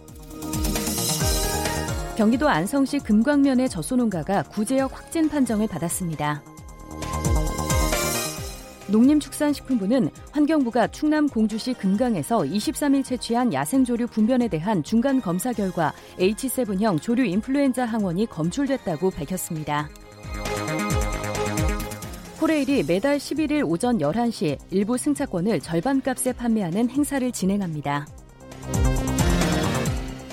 경기도 2.16 2.48
안성시 2.48 3.00
금광면의 3.00 3.68
젖소농가가 3.68 4.44
구제역 4.44 4.96
확진 4.96 5.28
판정을 5.28 5.66
받았습니다. 5.66 6.40
농림축산식품부는 8.86 10.10
환경부가 10.30 10.86
충남 10.86 11.28
공주시 11.28 11.74
금강에서 11.74 12.42
23일 12.42 13.04
채취한 13.04 13.52
야생조류 13.52 14.06
분변에 14.06 14.46
대한 14.46 14.84
중간 14.84 15.20
검사 15.20 15.52
결과 15.52 15.92
H7형 16.20 17.02
조류 17.02 17.24
인플루엔자 17.24 17.86
항원이 17.86 18.26
검출됐다고 18.26 19.10
밝혔습니다. 19.10 19.88
코레일이 22.38 22.84
매달 22.84 23.18
11일 23.18 23.68
오전 23.68 23.98
11시 23.98 24.58
일부 24.70 24.96
승차권을 24.96 25.58
절반값에 25.58 26.34
판매하는 26.34 26.88
행사를 26.88 27.32
진행합니다. 27.32 28.06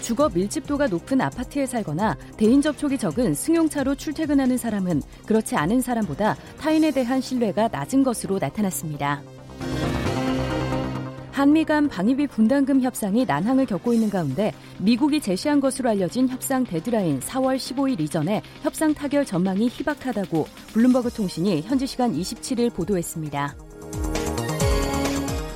주거 0.03 0.29
밀집도가 0.29 0.85
높은 0.85 1.19
아파트에 1.19 1.65
살거나 1.65 2.15
대인 2.37 2.61
접촉이 2.61 2.99
적은 2.99 3.33
승용차로 3.33 3.95
출퇴근하는 3.95 4.55
사람은 4.55 5.01
그렇지 5.25 5.55
않은 5.55 5.81
사람보다 5.81 6.35
타인에 6.59 6.91
대한 6.91 7.21
신뢰가 7.21 7.69
낮은 7.69 8.03
것으로 8.03 8.37
나타났습니다. 8.37 9.23
한미 11.35 11.65
간 11.65 11.89
방위비 11.89 12.27
분담금 12.27 12.81
협상이 12.81 13.25
난항을 13.25 13.65
겪고 13.65 13.91
있는 13.91 14.09
가운데 14.09 14.53
미국이 14.79 15.19
제시한 15.19 15.59
것으로 15.59 15.89
알려진 15.89 16.29
협상 16.29 16.63
데드라인 16.63 17.19
4월 17.19 17.57
15일 17.57 17.99
이전에 17.99 18.41
협상 18.61 18.93
타결 18.93 19.25
전망이 19.25 19.67
희박하다고 19.67 20.47
블룸버그 20.71 21.09
통신이 21.09 21.63
현지 21.63 21.87
시간 21.87 22.13
27일 22.13 22.73
보도했습니다. 22.73 23.53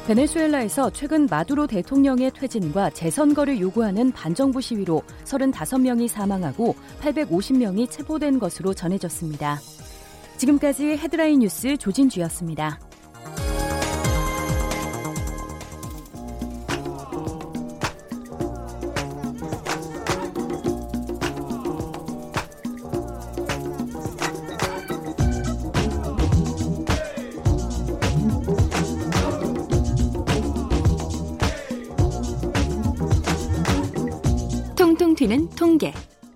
베네수엘라에서 0.07 0.89
최근 0.89 1.27
마두로 1.27 1.65
대통령의 1.65 2.31
퇴진과 2.31 2.89
재선거를 2.89 3.61
요구하는 3.61 4.11
반정부 4.11 4.59
시위로 4.59 5.01
35명이 5.23 6.09
사망하고 6.09 6.75
850명이 6.99 7.89
체포된 7.89 8.39
것으로 8.39 8.73
전해졌습니다. 8.73 9.61
지금까지 10.35 10.97
헤드라인 10.97 11.39
뉴스 11.39 11.77
조진주였습니다. 11.77 12.88
통통 34.99 35.15
튀는 35.15 35.49
통계. 35.51 35.93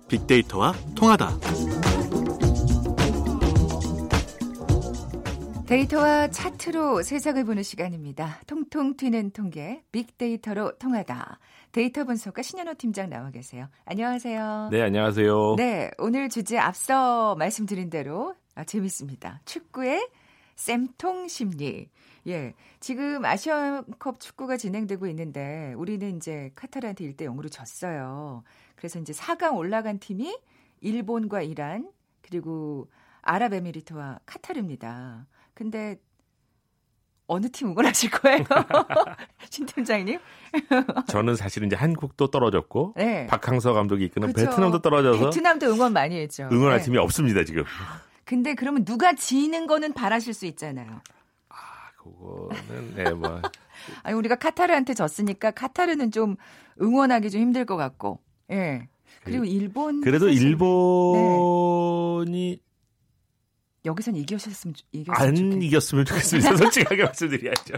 빅데이터와 0.08 0.72
통하다. 0.96 1.28
데이터와 5.66 6.28
차트로 6.28 7.02
세상을 7.02 7.44
보는 7.44 7.62
시간입니다. 7.62 8.40
통통 8.46 8.96
튀는 8.96 9.32
통계, 9.32 9.82
빅데이터로 9.92 10.78
통하다. 10.78 11.38
데이터 11.72 12.04
분석가 12.04 12.40
신현호 12.40 12.72
팀장 12.78 13.10
나와 13.10 13.30
계세요. 13.30 13.68
안녕하세요. 13.84 14.70
네, 14.72 14.80
안녕하세요. 14.80 15.56
네, 15.58 15.90
오늘 15.98 16.30
주제 16.30 16.56
앞서 16.56 17.34
말씀드린 17.34 17.90
대로 17.90 18.34
아, 18.54 18.64
재밌습니다. 18.64 19.42
축구의 19.44 20.08
쌤통 20.56 21.28
심리. 21.28 21.90
예. 22.26 22.54
지금 22.80 23.24
아시아컵 23.24 24.20
축구가 24.20 24.56
진행되고 24.56 25.06
있는데 25.08 25.74
우리는 25.76 26.16
이제 26.16 26.50
카타르한테 26.54 27.04
1대 27.04 27.22
0으로 27.22 27.50
졌어요. 27.50 28.44
그래서 28.76 28.98
이제 28.98 29.12
4강 29.12 29.56
올라간 29.56 29.98
팀이 29.98 30.38
일본과 30.80 31.42
이란 31.42 31.90
그리고 32.22 32.90
아랍에미리트와 33.22 34.20
카타르입니다. 34.26 35.26
근데 35.54 35.98
어느 37.26 37.50
팀 37.50 37.68
응원하실 37.68 38.10
거예요? 38.10 38.44
신 39.48 39.64
팀장님? 39.64 40.18
저는 41.08 41.36
사실 41.36 41.64
이제 41.64 41.74
한국도 41.74 42.30
떨어졌고 42.30 42.94
네. 42.96 43.26
박항서 43.28 43.72
감독이 43.72 44.04
이끄는 44.04 44.32
그쵸. 44.32 44.46
베트남도 44.46 44.80
떨어져서 44.80 45.30
베트남도 45.30 45.66
응원 45.66 45.92
많이 45.92 46.18
했죠. 46.18 46.48
응원할 46.52 46.78
네. 46.78 46.84
팀이 46.84 46.98
없습니다 46.98 47.44
지금. 47.44 47.64
근데 48.24 48.54
그러면 48.54 48.84
누가 48.84 49.14
지는 49.14 49.66
거는 49.66 49.94
바라실 49.94 50.34
수 50.34 50.46
있잖아요. 50.46 51.00
아, 52.04 52.06
그거는 52.10 52.94
네, 52.94 53.10
뭐 53.12 53.40
아니 54.02 54.14
우리가 54.16 54.36
카타르한테 54.36 54.94
졌으니까 54.94 55.50
카타르는 55.52 56.10
좀 56.10 56.36
응원하기 56.80 57.30
좀 57.30 57.40
힘들 57.40 57.64
것 57.64 57.76
같고. 57.76 58.20
예. 58.50 58.88
그리고 59.22 59.44
일본 59.44 60.02
그래도 60.02 60.28
사실 60.28 60.48
일본이 60.48 62.60
여기선 63.86 64.16
이기셨으면 64.16 64.74
좋- 64.74 64.86
이겼으면 64.92 65.28
안 65.28 65.34
좋겠 65.34 65.62
이겼으면 65.62 66.04
좋겠습니다. 66.04 66.56
솔직하게 66.56 67.04
말씀드려야죠. 67.04 67.74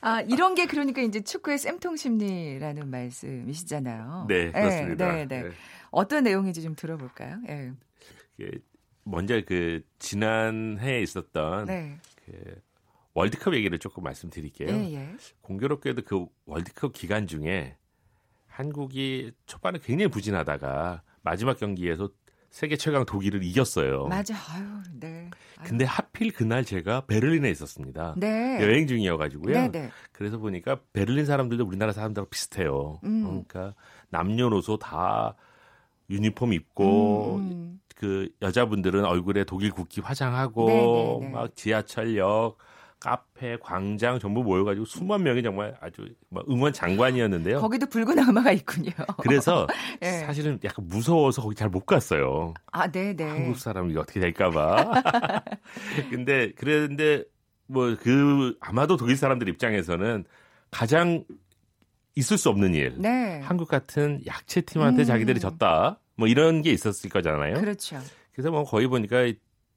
아 0.00 0.20
이런 0.22 0.54
게 0.54 0.66
그러니까 0.66 1.02
이제 1.02 1.20
축구의 1.20 1.58
쌤통 1.58 1.96
심리라는 1.96 2.88
말씀이시잖아요. 2.90 4.26
네, 4.28 4.46
예, 4.46 4.50
그렇습니다. 4.52 5.12
네, 5.12 5.26
네. 5.26 5.42
네. 5.42 5.50
어떤 5.90 6.24
내용인지 6.24 6.62
좀 6.62 6.74
들어볼까요? 6.76 7.38
예. 7.48 7.72
먼저 9.10 9.40
그 9.46 9.82
지난 9.98 10.78
해에 10.80 11.00
있었던 11.00 11.64
네. 11.66 11.98
그 12.24 12.32
월드컵 13.14 13.54
얘기를 13.54 13.78
조금 13.78 14.04
말씀드릴게요. 14.04 14.68
예, 14.68 14.94
예. 14.94 15.16
공교롭게도 15.40 16.02
그 16.02 16.26
월드컵 16.44 16.92
기간 16.92 17.26
중에 17.26 17.76
한국이 18.46 19.32
초반에 19.46 19.78
굉장히 19.82 20.10
부진하다가 20.10 21.02
마지막 21.22 21.58
경기에서 21.58 22.10
세계 22.50 22.76
최강 22.76 23.04
독일을 23.04 23.42
이겼어요. 23.44 24.06
맞아. 24.06 24.34
아유, 24.34 24.64
네. 24.92 25.30
아유. 25.58 25.68
근데 25.68 25.84
하필 25.84 26.32
그날 26.32 26.64
제가 26.64 27.06
베를린에 27.06 27.50
있었습니다. 27.50 28.14
네. 28.16 28.58
여행 28.62 28.86
중이어가지고요. 28.86 29.54
네, 29.54 29.70
네. 29.70 29.90
그래서 30.12 30.38
보니까 30.38 30.80
베를린 30.92 31.26
사람들도 31.26 31.64
우리나라 31.64 31.92
사람들하고 31.92 32.30
비슷해요. 32.30 33.00
음. 33.04 33.22
그러니까 33.22 33.74
남녀노소 34.10 34.78
다 34.78 35.34
유니폼 36.10 36.54
입고 36.54 37.36
음, 37.36 37.50
음. 37.50 37.80
그 37.98 38.28
여자분들은 38.42 39.04
얼굴에 39.04 39.42
독일 39.42 39.72
국기 39.72 40.00
화장하고 40.00 40.66
네, 40.68 40.74
네, 40.74 41.18
네. 41.26 41.28
막 41.32 41.56
지하철역, 41.56 42.56
카페, 43.00 43.56
광장 43.60 44.20
전부 44.20 44.44
모여가지고 44.44 44.86
수만 44.86 45.24
명이 45.24 45.42
정말 45.42 45.76
아주 45.80 46.06
막 46.30 46.44
응원 46.48 46.72
장관이었는데요. 46.72 47.60
거기도 47.60 47.86
붉은 47.86 48.16
악마가 48.16 48.52
있군요. 48.52 48.92
그래서 49.18 49.66
예. 50.02 50.20
사실은 50.20 50.60
약간 50.62 50.86
무서워서 50.88 51.42
거기 51.42 51.56
잘 51.56 51.68
못 51.70 51.86
갔어요. 51.86 52.54
아, 52.70 52.88
네, 52.88 53.14
네. 53.16 53.24
한국 53.24 53.58
사람 53.58 53.90
이거 53.90 54.00
어떻게 54.00 54.20
될까봐. 54.20 54.92
근데 56.10 56.52
그랬는데 56.52 57.24
뭐 57.66 57.96
그 58.00 58.56
아마도 58.60 58.96
독일 58.96 59.16
사람들 59.16 59.48
입장에서는 59.48 60.24
가장 60.70 61.24
있을 62.14 62.38
수 62.38 62.48
없는 62.48 62.74
일. 62.74 62.94
네. 62.98 63.40
한국 63.42 63.68
같은 63.68 64.20
약체 64.26 64.60
팀한테 64.60 65.02
음. 65.02 65.04
자기들이 65.04 65.40
졌다. 65.40 65.98
뭐 66.18 66.28
이런 66.28 66.62
게 66.62 66.70
있었을 66.72 67.08
거잖아요. 67.08 67.54
그렇죠. 67.54 67.98
그래서 68.32 68.50
뭐 68.50 68.64
거의 68.64 68.86
보니까 68.86 69.22
이 69.22 69.36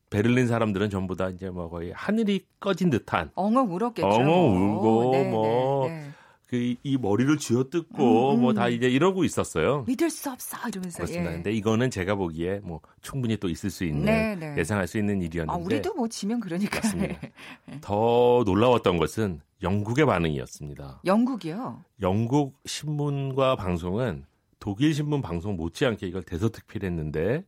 베를린 0.10 0.48
사람들은 0.48 0.90
전부 0.90 1.16
다 1.16 1.30
이제 1.30 1.50
뭐 1.50 1.70
거의 1.70 1.92
하늘이 1.94 2.46
꺼진 2.60 2.90
듯한 2.90 3.32
엉엉 3.36 3.74
울었겠죠. 3.74 4.06
엉엉 4.08 4.76
울고 4.76 5.12
네, 5.12 5.30
뭐 5.30 5.88
네, 5.88 6.02
네. 6.02 6.12
그 6.52 6.76
이 6.84 6.98
머리를 6.98 7.38
쥐어뜯고 7.38 8.32
음, 8.32 8.36
음. 8.36 8.42
뭐다 8.42 8.68
이제 8.68 8.90
이러고 8.90 9.24
있었어요. 9.24 9.86
믿을 9.88 10.10
수 10.10 10.30
없어 10.30 10.58
이러면서. 10.68 10.98
그렇습니다. 10.98 11.32
예. 11.32 11.36
근데 11.36 11.54
이거는 11.54 11.90
제가 11.90 12.16
보기에 12.16 12.60
뭐 12.62 12.82
충분히 13.02 13.38
또 13.38 13.48
있을 13.48 13.70
수 13.70 13.86
있는 13.86 14.04
네, 14.04 14.36
네. 14.36 14.56
예상할 14.58 14.86
수 14.88 14.98
있는 14.98 15.22
아, 15.22 15.24
일이었는데 15.24 15.64
우리도 15.64 15.94
뭐 15.94 16.10
지면 16.10 16.42
그러니까. 16.42 16.82
맞습니다. 16.84 17.20
더 17.80 18.44
놀라웠던 18.46 18.98
것은 18.98 19.40
영국의 19.64 20.06
반응이었습니다. 20.06 21.04
영국이요. 21.06 21.86
영국 22.02 22.60
신문과 22.66 23.56
방송은 23.56 24.26
독일 24.62 24.94
신문 24.94 25.22
방송 25.22 25.58
못지않게 25.58 26.08
이걸 26.08 26.22
대서특필했는데 26.24 27.44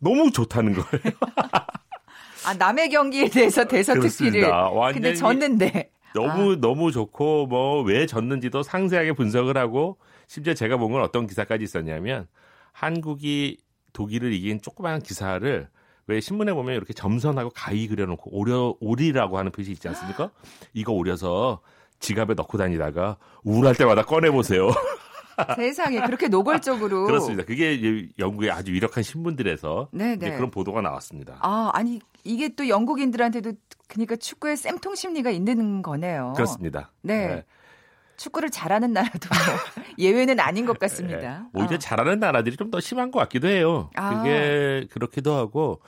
너무 0.00 0.30
좋다는 0.30 0.72
거예요. 0.72 1.14
아, 2.46 2.54
남의 2.54 2.90
경기에 2.90 3.28
대해서 3.28 3.64
대서특필을. 3.66 4.50
근데 4.94 5.14
졌는데. 5.14 5.90
너무 6.14 6.56
너무 6.60 6.92
좋고 6.92 7.46
뭐 7.48 7.82
왜 7.82 8.06
졌는지도 8.06 8.62
상세하게 8.62 9.12
분석을 9.14 9.58
하고 9.58 9.98
심지어 10.28 10.54
제가 10.54 10.76
본 10.76 10.92
건 10.92 11.02
어떤 11.02 11.26
기사까지 11.26 11.64
있었냐면 11.64 12.28
한국이 12.72 13.58
독일을 13.92 14.32
이긴 14.32 14.60
조그마한 14.62 15.02
기사를 15.02 15.68
왜 16.06 16.20
신문에 16.20 16.52
보면 16.52 16.76
이렇게 16.76 16.92
점선하고 16.92 17.50
가위 17.50 17.88
그려놓고 17.88 18.30
오려 18.32 18.76
오리라고 18.80 19.38
하는 19.38 19.50
표시 19.50 19.72
있지 19.72 19.88
않습니까? 19.88 20.30
이거 20.72 20.92
오려서 20.92 21.60
지갑에 21.98 22.34
넣고 22.34 22.58
다니다가 22.58 23.16
우울할 23.42 23.74
때마다 23.74 24.02
꺼내 24.04 24.30
보세요. 24.30 24.68
세상에 25.56 26.00
그렇게 26.00 26.28
노골적으로. 26.28 27.04
그렇습니다. 27.06 27.44
그게 27.44 28.08
영국의 28.18 28.50
아주 28.50 28.72
유력한 28.72 29.02
신문들에서 29.02 29.88
네, 29.92 30.16
네. 30.16 30.34
그런 30.36 30.50
보도가 30.50 30.80
나왔습니다. 30.80 31.38
아, 31.40 31.70
아니 31.74 32.00
이게 32.24 32.48
또 32.50 32.68
영국인들한테도 32.68 33.52
그러니까 33.88 34.16
축구에 34.16 34.56
쌤통 34.56 34.94
심리가 34.94 35.30
있는 35.30 35.82
거네요. 35.82 36.32
그렇습니다. 36.36 36.92
네. 37.02 37.44
축구를 38.16 38.50
잘하는 38.50 38.92
나라도 38.92 39.28
뭐 39.28 39.84
예외는 39.98 40.38
아닌 40.38 40.66
것 40.66 40.78
같습니다. 40.78 41.42
예, 41.44 41.60
오히려 41.60 41.74
어. 41.74 41.78
잘하는 41.78 42.20
나라들이 42.20 42.56
좀 42.56 42.70
더 42.70 42.80
심한 42.80 43.10
것 43.10 43.18
같기도 43.20 43.48
해요. 43.48 43.90
아. 43.94 44.22
그게 44.22 44.86
그렇기도 44.90 45.34
하고 45.34 45.80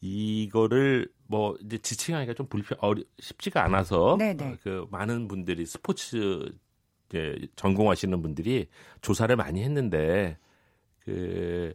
이거를 0.00 1.08
뭐 1.26 1.56
이제 1.64 1.78
지칭하기가 1.78 2.34
좀 2.34 2.46
불편 2.46 2.78
어리, 2.80 3.04
쉽지가 3.18 3.64
않아서 3.64 4.16
네네. 4.18 4.58
그 4.62 4.86
많은 4.90 5.28
분들이 5.28 5.64
스포츠 5.66 6.52
전공하시는 7.56 8.20
분들이 8.22 8.68
조사를 9.00 9.34
많이 9.36 9.62
했는데 9.62 10.38
그 11.00 11.74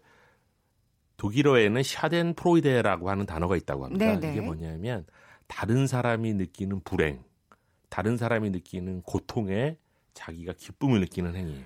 독일어에는 1.18 1.84
Schadenfreude라고 1.84 3.10
하는 3.10 3.26
단어가 3.26 3.56
있다고 3.56 3.86
합니다. 3.86 4.06
네네. 4.06 4.32
이게 4.32 4.42
뭐냐면 4.42 5.06
다른 5.48 5.86
사람이 5.88 6.34
느끼는 6.34 6.82
불행, 6.82 7.24
다른 7.90 8.18
사람이 8.18 8.50
느끼는 8.52 9.02
고통에 9.02 9.78
자기가 10.14 10.54
기쁨을 10.54 11.02
느끼는 11.02 11.36
행위. 11.36 11.64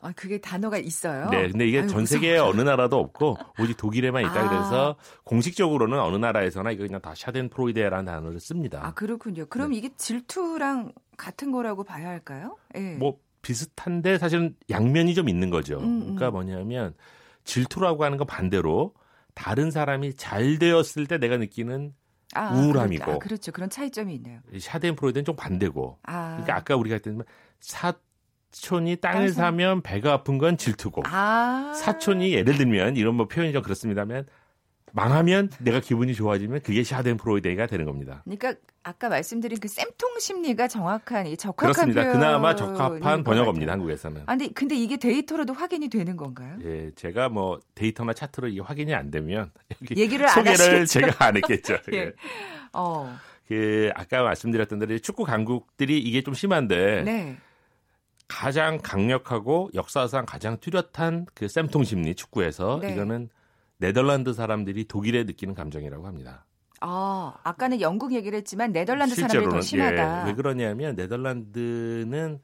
아, 0.00 0.12
그게 0.12 0.38
단어가 0.38 0.78
있어요. 0.78 1.28
네, 1.30 1.48
근데 1.48 1.66
이게 1.66 1.80
아유, 1.80 1.88
전 1.88 2.00
무서워. 2.02 2.20
세계에 2.20 2.38
어느 2.38 2.60
나라도 2.60 2.98
없고 2.98 3.36
오직 3.58 3.76
독일에만 3.76 4.22
있다 4.22 4.44
아. 4.44 4.48
그래서 4.48 4.96
공식적으로는 5.24 5.98
어느 5.98 6.16
나라에서나 6.16 6.70
이거 6.70 6.84
그냥 6.84 7.00
다 7.00 7.14
Schadenfreude라는 7.16 8.04
단어를 8.04 8.38
씁니다. 8.38 8.80
아, 8.84 8.94
그렇군요. 8.94 9.46
그럼 9.46 9.72
이게 9.72 9.90
질투랑 9.96 10.92
같은 11.18 11.52
거라고 11.52 11.84
봐야 11.84 12.08
할까요? 12.08 12.56
예. 12.74 12.80
네. 12.80 12.96
뭐 12.96 13.18
비슷한데 13.42 14.16
사실은 14.18 14.56
양면이 14.70 15.14
좀 15.14 15.28
있는 15.28 15.50
거죠. 15.50 15.78
음, 15.78 15.84
음. 15.84 16.00
그러니까 16.00 16.30
뭐냐면 16.30 16.94
질투라고 17.44 18.04
하는 18.04 18.16
건 18.16 18.26
반대로 18.26 18.94
다른 19.34 19.70
사람이 19.70 20.14
잘 20.14 20.58
되었을 20.58 21.06
때 21.06 21.18
내가 21.18 21.36
느끼는 21.36 21.92
아, 22.34 22.54
우울함이고. 22.54 23.04
그렇, 23.04 23.14
아, 23.14 23.18
그렇죠. 23.18 23.52
그런 23.52 23.70
차이점이 23.70 24.14
있네요. 24.16 24.40
이 24.52 24.60
Schadenfreude는 24.60 25.24
좀 25.24 25.36
반대고. 25.36 25.98
아. 26.02 26.30
그러니까 26.32 26.56
아까 26.56 26.76
우리가 26.76 26.94
했던 26.96 27.22
사촌이 27.60 28.96
땅을 28.96 29.28
사- 29.30 29.42
사면 29.42 29.82
배가 29.82 30.12
아픈 30.12 30.38
건 30.38 30.56
질투고 30.58 31.02
아. 31.06 31.72
사촌이 31.74 32.32
예를 32.32 32.56
들면 32.56 32.96
이런 32.96 33.14
뭐 33.14 33.28
표현이 33.28 33.52
좀 33.52 33.62
그렇습니다만 33.62 34.26
망하면 34.92 35.50
내가 35.60 35.80
기분이 35.80 36.14
좋아지면 36.14 36.62
그게 36.62 36.82
Schadenfreude가 36.84 37.66
되는 37.66 37.84
겁니다. 37.84 38.22
그러니까 38.24 38.54
아까 38.82 39.08
말씀드린 39.08 39.58
그 39.60 39.68
쌤통 39.68 40.18
심리가 40.18 40.66
정확한 40.66 41.26
이 41.26 41.36
적합한 41.36 41.72
그렇습니다. 41.72 42.12
그나마 42.12 42.54
것 42.54 42.58
적합한 42.58 43.24
번역어입니다. 43.24 43.72
한국에서는. 43.72 44.22
아, 44.22 44.36
근데, 44.36 44.48
근데 44.52 44.76
이게 44.76 44.96
데이터로도 44.96 45.52
확인이 45.52 45.88
되는 45.88 46.16
건가요? 46.16 46.58
예, 46.64 46.90
제가 46.94 47.28
뭐 47.28 47.60
데이터나 47.74 48.12
차트로 48.12 48.48
이게 48.48 48.60
확인이 48.60 48.94
안 48.94 49.10
되면 49.10 49.50
얘기를 49.96 50.26
안 50.26 50.34
소개를 50.34 50.58
하시겠죠? 50.58 50.86
제가 51.00 51.26
안 51.26 51.36
했겠죠. 51.36 51.76
예. 51.92 51.96
예. 51.98 52.12
어. 52.72 53.14
그 53.46 53.90
아까 53.94 54.22
말씀드렸던 54.22 54.78
대로 54.78 54.98
축구 54.98 55.24
강국들이 55.24 55.98
이게 55.98 56.22
좀 56.22 56.34
심한데 56.34 57.02
네. 57.02 57.36
가장 58.28 58.78
강력하고 58.82 59.70
역사상 59.74 60.26
가장 60.26 60.58
뚜렷한 60.58 61.26
그 61.34 61.48
쌤통 61.48 61.84
심리 61.84 62.14
축구에서 62.14 62.78
네. 62.82 62.92
이거는 62.92 63.30
네덜란드 63.78 64.32
사람들이 64.32 64.84
독일에 64.86 65.24
느끼는 65.24 65.54
감정이라고 65.54 66.06
합니다. 66.06 66.44
아, 66.80 67.34
아까는 67.42 67.80
영국 67.80 68.12
얘기를 68.12 68.36
했지만 68.38 68.72
네덜란드 68.72 69.14
사람들이 69.14 69.44
더 69.50 69.60
실제로는 69.60 69.94
심하다. 69.96 70.22
예, 70.22 70.28
왜 70.30 70.34
그러냐면 70.34 70.94
네덜란드는 70.94 72.40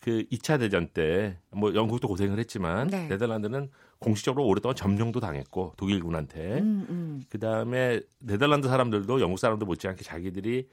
그 0.00 0.24
2차 0.30 0.58
대전 0.58 0.88
때 0.88 1.38
뭐 1.50 1.74
영국도 1.74 2.08
고생을 2.08 2.38
했지만 2.38 2.88
네. 2.88 3.08
네덜란드는 3.08 3.70
공식적으로 3.98 4.46
오랫동안 4.46 4.74
점령도 4.76 5.20
당했고 5.20 5.72
독일군한테 5.78 6.58
음, 6.58 6.86
음. 6.90 7.22
그 7.30 7.38
다음에 7.38 8.00
네덜란드 8.20 8.68
사람들도 8.68 9.20
영국 9.22 9.38
사람들 9.38 9.66
못지않게 9.66 10.02
자기들이 10.02 10.68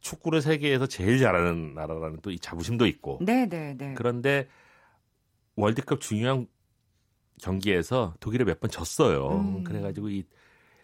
축구를 0.00 0.42
세계에서 0.42 0.86
제일 0.86 1.18
잘하는 1.20 1.74
나라라는 1.74 2.18
또 2.22 2.30
이 2.32 2.38
자부심도 2.40 2.86
있고 2.86 3.18
네, 3.22 3.46
네, 3.48 3.74
네. 3.78 3.94
그런데 3.96 4.48
월드컵 5.54 6.00
중요한 6.00 6.46
경기에서 7.40 8.14
독일에 8.20 8.44
몇 8.44 8.60
번 8.60 8.70
졌어요. 8.70 9.28
음. 9.28 9.64
그래가지고 9.64 10.08
이 10.10 10.24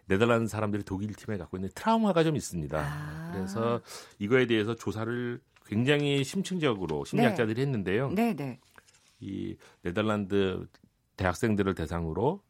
네덜란드 0.07 0.49
사람들이 0.49 0.83
독일 0.85 1.15
팀에 1.15 1.37
갖고 1.37 1.57
있는 1.59 1.69
트라우마가 1.75 2.25
좀 2.25 2.35
있습니다. 2.37 2.79
아. 2.79 3.33
그래서 3.35 3.81
이거에 4.19 4.47
대해서 4.47 4.75
조사를 4.75 5.41
굉장히 5.67 6.25
심층적으로 6.25 7.05
심리학자들이 7.05 7.61
했는데요. 7.61 8.11
네, 8.13 8.35
네. 8.35 8.59
이 9.21 9.55
네덜란드 9.83 10.67
대학생들을 11.17 11.75
대상으로 11.75 12.41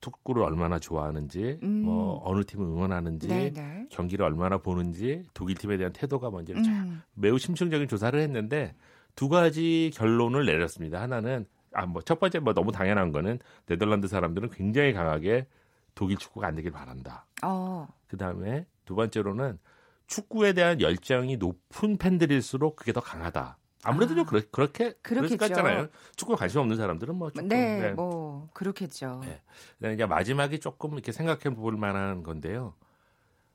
축구를 0.00 0.42
얼마나 0.42 0.78
좋아하는지, 0.78 1.58
음. 1.62 1.82
뭐 1.82 2.20
어느 2.24 2.44
팀을 2.44 2.64
응원하는지, 2.66 3.28
네, 3.28 3.52
네. 3.52 3.86
경기를 3.90 4.24
얼마나 4.24 4.58
보는지, 4.58 5.24
독일 5.32 5.56
팀에 5.56 5.76
대한 5.76 5.92
태도가 5.92 6.30
뭔지를 6.30 6.62
쫙 6.62 6.70
음. 6.70 7.02
매우 7.14 7.38
심층적인 7.38 7.86
조사를 7.88 8.18
했는데 8.18 8.74
두 9.14 9.28
가지 9.28 9.90
결론을 9.94 10.44
내렸습니다. 10.46 11.00
하나는 11.00 11.46
아 11.74 11.86
뭐 11.86 12.02
첫 12.02 12.18
번째 12.20 12.38
뭐 12.40 12.54
너무 12.54 12.72
당연한 12.72 13.12
거는 13.12 13.38
네덜란드 13.66 14.08
사람들은 14.08 14.50
굉장히 14.50 14.92
강하게 14.92 15.46
독일 15.94 16.16
축구가 16.16 16.46
안 16.46 16.54
되길 16.54 16.70
바란다. 16.72 17.26
어. 17.42 17.86
그 18.08 18.16
다음에 18.16 18.66
두 18.84 18.94
번째로는 18.94 19.58
축구에 20.06 20.52
대한 20.52 20.80
열정이 20.80 21.36
높은 21.36 21.96
팬들일수록 21.96 22.76
그게 22.76 22.92
더 22.92 23.00
강하다. 23.00 23.58
아무래도 23.84 24.12
아. 24.12 24.16
좀 24.16 24.26
그렇, 24.26 24.42
그렇게 24.50 24.92
그렇겠죠. 25.02 25.36
같잖아요. 25.38 25.88
축구에 26.16 26.36
관심 26.36 26.60
없는 26.60 26.76
사람들은 26.76 27.14
뭐 27.14 27.30
축구. 27.30 27.46
네, 27.48 27.92
뭐 27.92 28.48
그렇겠죠. 28.54 29.20
네. 29.78 29.92
이제 29.94 30.06
마지막에 30.06 30.58
조금 30.58 30.92
이렇게 30.92 31.12
생각해 31.12 31.54
볼 31.56 31.76
만한 31.76 32.22
건데요. 32.22 32.74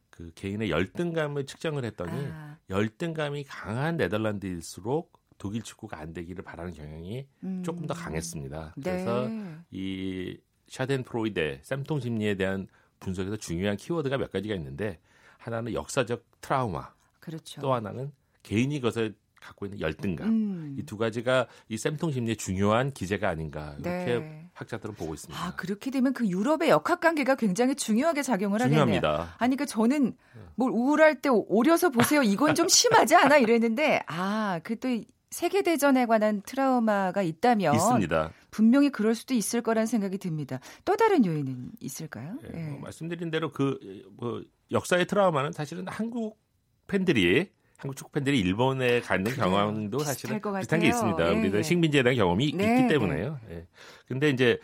그 0.09 0.31
개인의 0.33 0.71
열등감을 0.71 1.45
측정을 1.45 1.85
했더니 1.85 2.27
아, 2.31 2.57
열등감이 2.69 3.43
강한 3.43 3.97
네덜란드일수록 3.97 5.16
독일 5.37 5.61
축구가 5.61 5.99
안 5.99 6.13
되기를 6.13 6.43
바라는 6.43 6.73
경향이 6.73 7.27
음. 7.43 7.63
조금 7.63 7.85
더 7.85 7.93
강했습니다. 7.93 8.73
네. 8.77 8.91
그래서 8.91 9.29
이 9.71 10.37
샤덴 10.67 11.03
프로이데 11.03 11.61
쌤통 11.63 11.99
심리에 11.99 12.35
대한 12.35 12.67
분석에서 12.99 13.37
중요한 13.37 13.77
키워드가 13.77 14.17
몇 14.17 14.31
가지가 14.31 14.55
있는데 14.55 14.99
하나는 15.37 15.73
역사적 15.73 16.25
트라우마, 16.41 16.93
그렇죠. 17.19 17.61
또 17.61 17.73
하나는 17.73 18.11
개인이 18.43 18.79
그것을 18.79 19.15
갖고 19.39 19.65
있는 19.67 19.79
열등감. 19.79 20.29
음. 20.29 20.75
이두 20.79 20.97
가지가 20.97 21.47
이 21.69 21.77
쌤통 21.77 22.11
심리의 22.11 22.37
중요한 22.37 22.91
기제가 22.91 23.29
아닌가 23.29 23.75
이렇게 23.79 24.19
네. 24.19 24.49
학자들은 24.53 24.95
보고 24.95 25.13
있습니다. 25.13 25.39
아, 25.39 25.55
그렇게 25.55 25.91
되면 25.91 26.13
그 26.13 26.27
유럽의 26.27 26.69
역학 26.69 26.99
관계가 26.99 27.35
굉장히 27.35 27.75
중요하게 27.75 28.23
작용을 28.23 28.59
하겠네요. 28.61 28.85
중요합니다. 28.85 29.35
아니, 29.37 29.55
그 29.55 29.67
저는 29.67 30.17
뭘 30.55 30.71
우울할 30.71 31.21
때 31.21 31.29
오려서 31.29 31.91
보세요. 31.91 32.23
이건 32.23 32.55
좀 32.55 32.67
심하지 32.67 33.15
않아? 33.15 33.37
이랬는데, 33.37 34.01
아, 34.07 34.59
그 34.63 34.79
또 34.79 34.89
세계 35.29 35.61
대전에 35.61 36.05
관한 36.05 36.41
트라우마가 36.45 37.21
있다면 37.21 37.75
있습니다. 37.75 38.31
분명히 38.51 38.89
그럴 38.89 39.13
수도 39.13 39.33
있을 39.33 39.61
거란 39.61 39.85
생각이 39.85 40.17
듭니다. 40.17 40.59
또 40.85 40.95
다른 40.95 41.25
요인은 41.25 41.71
있을까요? 41.79 42.37
예, 42.53 42.59
예. 42.59 42.69
뭐 42.71 42.79
말씀드린 42.81 43.29
대로 43.29 43.51
그 43.51 43.77
뭐 44.17 44.41
역사의 44.71 45.05
트라우마는 45.05 45.51
사실은 45.53 45.85
한국 45.87 46.39
팬들이 46.87 47.49
한국 47.77 47.95
축구 47.95 48.11
팬들이 48.11 48.39
일본에 48.39 49.01
가는 49.01 49.23
그래요. 49.25 49.45
경험도 49.45 49.99
사실은 49.99 50.41
것 50.41 50.57
비슷한 50.59 50.79
게. 50.79 50.87
있습니다. 50.87 51.33
예, 51.33 51.39
우리도 51.39 51.57
예. 51.59 51.63
식민지에 51.63 52.03
대한 52.03 52.15
경험이 52.17 52.51
네, 52.53 52.79
있기 52.79 52.87
때문에요. 52.93 53.39
예. 53.51 53.67
근데 54.07 54.29
이제 54.29 54.59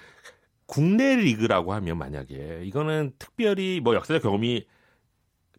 국내 0.65 1.15
리그라고 1.17 1.73
하면 1.73 1.97
만약에 1.97 2.61
이거는 2.63 3.13
특별히 3.19 3.79
뭐 3.83 3.93
역사적 3.95 4.23
경험이 4.23 4.65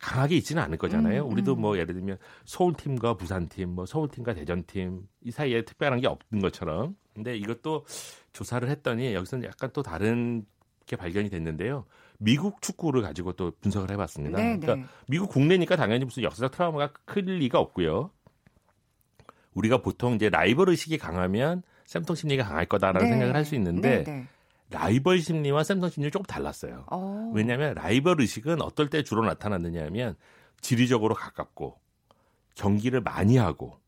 강하게 0.00 0.36
있지는 0.36 0.62
않을 0.62 0.76
거잖아요. 0.78 1.24
음, 1.26 1.32
우리도 1.32 1.54
음. 1.54 1.60
뭐 1.60 1.78
예를 1.78 1.94
들면 1.94 2.18
서울팀과 2.44 3.14
부산팀, 3.14 3.70
뭐 3.70 3.86
서울팀과 3.86 4.34
대전팀 4.34 5.02
이 5.22 5.30
사이에 5.30 5.62
특별한 5.62 6.00
게 6.00 6.06
없는 6.06 6.42
것처럼. 6.42 6.96
근데 7.14 7.36
이것도 7.36 7.86
조사를 8.32 8.68
했더니 8.68 9.14
여기서는 9.14 9.48
약간 9.48 9.70
또 9.72 9.82
다른 9.82 10.44
게 10.86 10.96
발견이 10.96 11.30
됐는데요. 11.30 11.86
미국 12.18 12.60
축구를 12.60 13.02
가지고 13.02 13.32
또 13.32 13.52
분석을 13.60 13.90
해봤습니다. 13.92 14.36
네, 14.38 14.58
그러니까 14.58 14.74
네. 14.76 14.84
미국 15.08 15.30
국내니까 15.30 15.76
당연히 15.76 16.04
무슨 16.04 16.22
역사적 16.22 16.52
트라우마가 16.52 16.92
클 17.04 17.22
리가 17.22 17.58
없고요. 17.58 18.10
우리가 19.54 19.78
보통 19.78 20.14
이제 20.14 20.28
라이벌 20.28 20.68
의식이 20.68 20.98
강하면 20.98 21.62
쌤통 21.86 22.16
심리가 22.16 22.44
강할 22.44 22.66
거다라는 22.66 23.06
네. 23.06 23.10
생각을 23.12 23.34
할 23.36 23.44
수 23.44 23.54
있는데 23.54 24.02
네, 24.02 24.04
네. 24.04 24.26
라이벌 24.70 25.20
심리와 25.20 25.62
쌤통 25.64 25.90
심리는 25.90 26.10
조금 26.10 26.24
달랐어요. 26.24 26.86
어. 26.90 27.32
왜냐하면 27.34 27.74
라이벌 27.74 28.20
의식은 28.20 28.62
어떨 28.62 28.90
때 28.90 29.02
주로 29.02 29.24
나타났느냐 29.24 29.84
하면 29.86 30.16
지리적으로 30.60 31.14
가깝고 31.14 31.78
경기를 32.54 33.00
많이 33.00 33.36
하고 33.36 33.78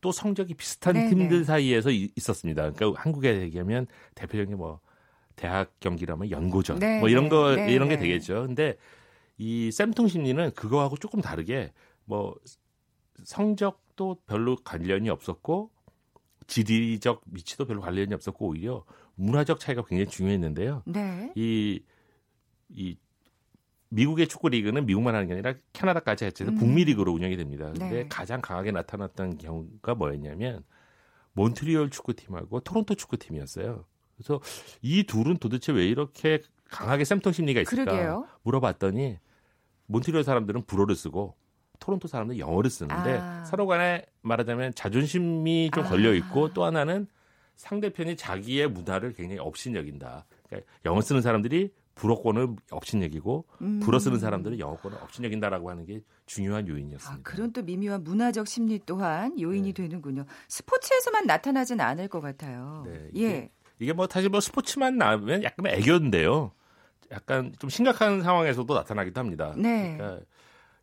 또 0.00 0.12
성적이 0.12 0.54
비슷한 0.54 0.94
네네. 0.94 1.08
팀들 1.10 1.44
사이에서 1.44 1.90
이- 1.90 2.10
있었습니다. 2.16 2.70
그러니까 2.70 3.02
한국에 3.02 3.40
얘기하면 3.40 3.86
대표적인 4.14 4.56
뭐 4.56 4.80
대학 5.34 5.78
경기라면 5.80 6.30
연고전 6.30 6.78
네, 6.78 7.00
뭐 7.00 7.08
이런 7.08 7.24
네, 7.24 7.30
거 7.30 7.54
네, 7.56 7.72
이런 7.72 7.88
게 7.88 7.96
네. 7.96 8.02
되겠죠. 8.02 8.46
근데 8.46 8.76
이 9.38 9.70
쌤통 9.72 10.06
심리는 10.08 10.50
그거하고 10.52 10.96
조금 10.96 11.20
다르게 11.20 11.72
뭐 12.04 12.36
성적도 13.24 14.18
별로 14.26 14.56
관련이 14.56 15.10
없었고 15.10 15.70
지리적 16.46 17.22
위치도 17.32 17.66
별로 17.66 17.80
관련이 17.80 18.14
없었고 18.14 18.46
오히려 18.48 18.84
문화적 19.18 19.58
차이가 19.60 19.84
굉장히 19.84 20.08
중요했는데요. 20.08 20.82
네. 20.86 21.32
이, 21.34 21.82
이 22.68 22.96
미국의 23.90 24.28
축구 24.28 24.48
리그는 24.48 24.86
미국만 24.86 25.14
하는 25.14 25.26
게 25.26 25.34
아니라 25.34 25.54
캐나다까지 25.72 26.24
해서 26.24 26.44
음. 26.44 26.54
북미 26.54 26.84
리그로 26.84 27.12
운영이 27.12 27.36
됩니다. 27.36 27.66
근데 27.66 27.90
네. 27.90 28.08
가장 28.08 28.40
강하게 28.40 28.70
나타났던 28.70 29.38
경우가 29.38 29.94
뭐였냐면 29.94 30.62
몬트리올 31.32 31.90
축구팀하고 31.90 32.60
토론토 32.60 32.94
축구팀이었어요. 32.94 33.84
그래서 34.16 34.40
이 34.82 35.04
둘은 35.04 35.38
도대체 35.38 35.72
왜 35.72 35.86
이렇게 35.86 36.40
강하게 36.70 37.04
쌤통 37.04 37.32
심리가 37.32 37.60
있을까 37.60 37.84
그러게요. 37.84 38.26
물어봤더니 38.42 39.18
몬트리올 39.86 40.22
사람들은 40.22 40.64
불어를 40.66 40.94
쓰고 40.94 41.34
토론토 41.80 42.08
사람들은 42.08 42.38
영어를 42.38 42.70
쓰는데 42.70 43.18
아. 43.20 43.44
서로 43.44 43.66
간에 43.66 44.04
말하자면 44.22 44.74
자존심이 44.74 45.70
좀 45.74 45.84
아. 45.84 45.88
걸려 45.88 46.12
있고 46.14 46.52
또 46.52 46.64
하나는 46.64 47.06
상대편이 47.58 48.16
자기의 48.16 48.68
문화를 48.70 49.12
굉장히 49.12 49.40
업신여긴다. 49.40 50.24
그러니까 50.48 50.70
영어 50.86 51.00
쓰는 51.02 51.20
사람들이 51.20 51.72
불어권을 51.96 52.54
업신여기고 52.70 53.44
음. 53.60 53.80
불어 53.80 53.98
쓰는 53.98 54.20
사람들은 54.20 54.60
영어권을 54.60 54.96
업신여긴다라고 55.02 55.68
하는 55.68 55.84
게 55.84 56.00
중요한 56.26 56.64
아, 56.64 56.68
요인이었습니다. 56.68 57.22
그런 57.28 57.52
또 57.52 57.60
미묘한 57.62 58.04
문화적 58.04 58.46
심리 58.46 58.78
또한 58.86 59.38
요인이 59.38 59.72
네. 59.72 59.82
되는군요. 59.82 60.24
스포츠에서만 60.46 61.26
나타나진 61.26 61.80
않을 61.80 62.06
것 62.06 62.20
같아요. 62.20 62.84
네, 62.86 62.92
예. 62.94 63.08
이게- 63.12 63.50
이게 63.80 63.92
뭐 63.92 64.06
사실 64.08 64.28
뭐 64.30 64.40
스포츠만 64.40 64.96
나오면 64.96 65.42
약간 65.42 65.66
애교인데요. 65.66 66.52
약간 67.10 67.52
좀 67.58 67.68
심각한 67.70 68.22
상황에서도 68.22 68.72
나타나기도 68.72 69.18
합니다. 69.20 69.52
네. 69.56 69.96
그러니까 69.96 70.24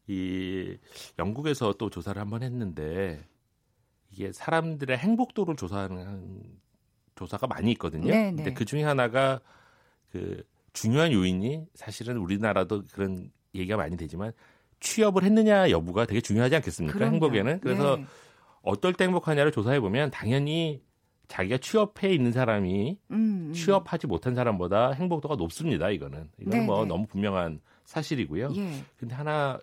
이 0.07 0.77
영국에서 1.17 1.73
또 1.73 1.89
조사를 1.89 2.19
한번 2.21 2.43
했는데 2.43 3.23
이게 4.15 4.31
사람들의 4.31 4.97
행복도를 4.97 5.57
조사하는 5.57 6.41
조사가 7.15 7.47
많이 7.47 7.71
있거든요. 7.73 8.09
네, 8.09 8.29
근데 8.29 8.45
네. 8.45 8.53
그 8.53 8.63
중에 8.63 8.83
하나가 8.83 9.41
그 10.11 10.43
중요한 10.71 11.11
요인이 11.11 11.65
사실은 11.73 12.17
우리나라도 12.17 12.83
그런 12.93 13.29
얘기가 13.53 13.77
많이 13.77 13.97
되지만 13.97 14.31
취업을 14.79 15.23
했느냐 15.23 15.69
여부가 15.69 16.05
되게 16.05 16.21
중요하지 16.21 16.55
않겠습니까? 16.55 16.97
그럼요. 16.97 17.13
행복에는. 17.15 17.59
그래서 17.59 17.97
네. 17.97 18.05
어떨 18.61 18.93
때 18.93 19.03
행복하냐를 19.03 19.51
조사해 19.51 19.79
보면 19.81 20.11
당연히 20.11 20.81
자기가 21.27 21.57
취업해 21.57 22.13
있는 22.13 22.31
사람이 22.31 22.97
음, 23.11 23.15
음. 23.49 23.53
취업하지 23.53 24.07
못한 24.07 24.33
사람보다 24.33 24.91
행복도가 24.91 25.35
높습니다. 25.35 25.89
이거는 25.89 26.29
이건 26.39 26.59
네, 26.59 26.65
뭐 26.65 26.83
네. 26.83 26.87
너무 26.87 27.05
분명한 27.07 27.59
사실이고요. 27.83 28.53
예. 28.55 28.83
근데 28.97 29.15
하나 29.15 29.59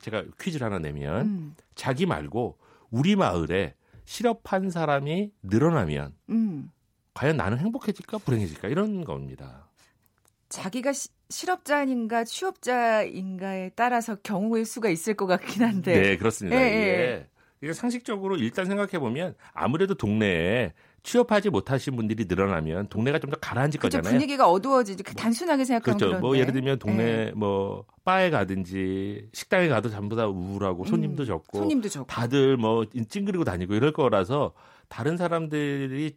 제가 0.00 0.24
퀴즈를 0.40 0.66
하나 0.66 0.78
내면 0.78 1.26
음, 1.26 1.56
자기 1.74 2.06
말고 2.06 2.56
우리 2.90 3.16
마을에 3.16 3.74
실업한 4.04 4.70
사람이 4.70 5.32
늘어나면 5.42 6.14
음. 6.30 6.70
과연 7.14 7.36
나는 7.36 7.58
행복해질까 7.58 8.18
불행해질까 8.18 8.68
이런 8.68 9.04
겁니다. 9.04 9.68
자기가 10.48 10.92
시, 10.92 11.08
실업자인가 11.30 12.24
취업자인가에 12.24 13.70
따라서 13.74 14.16
경우의 14.16 14.64
수가 14.64 14.90
있을 14.90 15.14
것 15.14 15.26
같긴 15.26 15.62
한데. 15.62 16.00
네, 16.00 16.16
그렇습니다. 16.16 16.60
예, 16.60 16.68
이게, 16.68 17.26
이게 17.62 17.72
상식적으로 17.72 18.36
일단 18.36 18.66
생각해 18.66 18.98
보면 18.98 19.34
아무래도 19.52 19.94
동네에 19.94 20.72
취업하지 21.02 21.50
못하신 21.50 21.96
분들이 21.96 22.26
늘어나면 22.28 22.88
동네가 22.88 23.18
좀 23.18 23.30
더 23.30 23.36
가라앉을 23.38 23.72
그죠 23.80 23.98
거잖아요. 23.98 24.12
분위기가 24.12 24.48
어두워지지 24.48 25.02
그 25.02 25.14
단순하게 25.14 25.64
생각하면 25.64 25.98
그렇죠. 25.98 26.10
그런데. 26.10 26.20
뭐 26.26 26.36
예를 26.38 26.52
들면 26.52 26.78
동네 26.78 27.02
예. 27.28 27.32
뭐 27.34 27.84
바에 28.04 28.30
가든지 28.30 29.28
식당에 29.32 29.68
가도 29.68 29.88
전부 29.90 30.14
다 30.16 30.26
우울하고 30.28 30.84
손님도 30.84 31.24
음, 31.24 31.26
적고 31.26 31.58
손님도 31.58 31.88
적고. 31.88 32.06
다들 32.06 32.56
뭐 32.56 32.84
찡그리고 33.08 33.42
다니고 33.44 33.74
이럴 33.74 33.92
거라서 33.92 34.52
다른 34.88 35.16
사람들이 35.16 36.16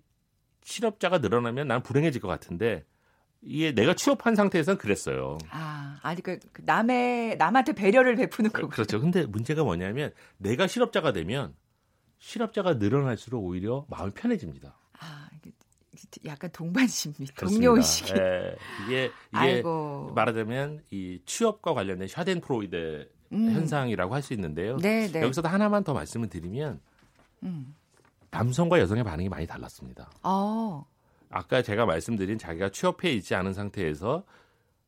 실업자가 0.64 1.18
늘어나면 1.20 1.68
난 1.68 1.82
불행해질 1.82 2.22
것 2.22 2.28
같은데 2.28 2.84
이게 3.42 3.72
내가 3.74 3.94
취업한 3.94 4.36
상태에서는 4.36 4.78
그랬어요. 4.78 5.38
아, 5.52 5.98
아니 6.02 6.22
그, 6.22 6.40
그 6.52 6.64
남의 6.66 7.38
남한테 7.38 7.74
배려를 7.74 8.16
베푸는 8.16 8.50
그- 8.52 8.64
거. 8.64 8.68
그렇죠. 8.70 9.00
근데 9.00 9.26
문제가 9.26 9.64
뭐냐면 9.64 10.12
내가 10.38 10.68
실업자가 10.68 11.14
되면 11.14 11.54
실업자가 12.26 12.74
늘어날수록 12.74 13.46
오히려 13.46 13.86
마음이 13.88 14.12
편해집니다. 14.16 14.76
아, 15.00 15.30
약간 16.26 16.50
동반심리, 16.52 17.28
그렇습니다. 17.28 17.46
동료의식이. 17.48 18.14
예, 18.18 18.56
이게 18.86 19.06
이게 19.06 19.12
아이고. 19.32 20.12
말하자면 20.16 20.82
이 20.90 21.20
취업과 21.28 21.76
관련된 21.76 22.08
Schadenfreude 22.08 23.10
음. 23.32 23.52
현상이라고 23.52 24.16
할 24.16 24.24
수 24.24 24.34
있는데요. 24.34 24.78
네, 24.78 25.08
네. 25.08 25.22
여기서도 25.22 25.48
하나만 25.48 25.84
더 25.84 25.94
말씀을 25.94 26.28
드리면 26.28 26.82
음. 27.44 27.76
남성과 28.32 28.80
여성의 28.80 29.04
반응이 29.04 29.30
많이 29.30 29.46
달랐습니다. 29.46 30.10
어. 30.24 30.84
아까 31.30 31.62
제가 31.62 31.86
말씀드린 31.86 32.40
자기가 32.40 32.70
취업해 32.70 33.12
있지 33.12 33.36
않은 33.36 33.54
상태에서 33.54 34.24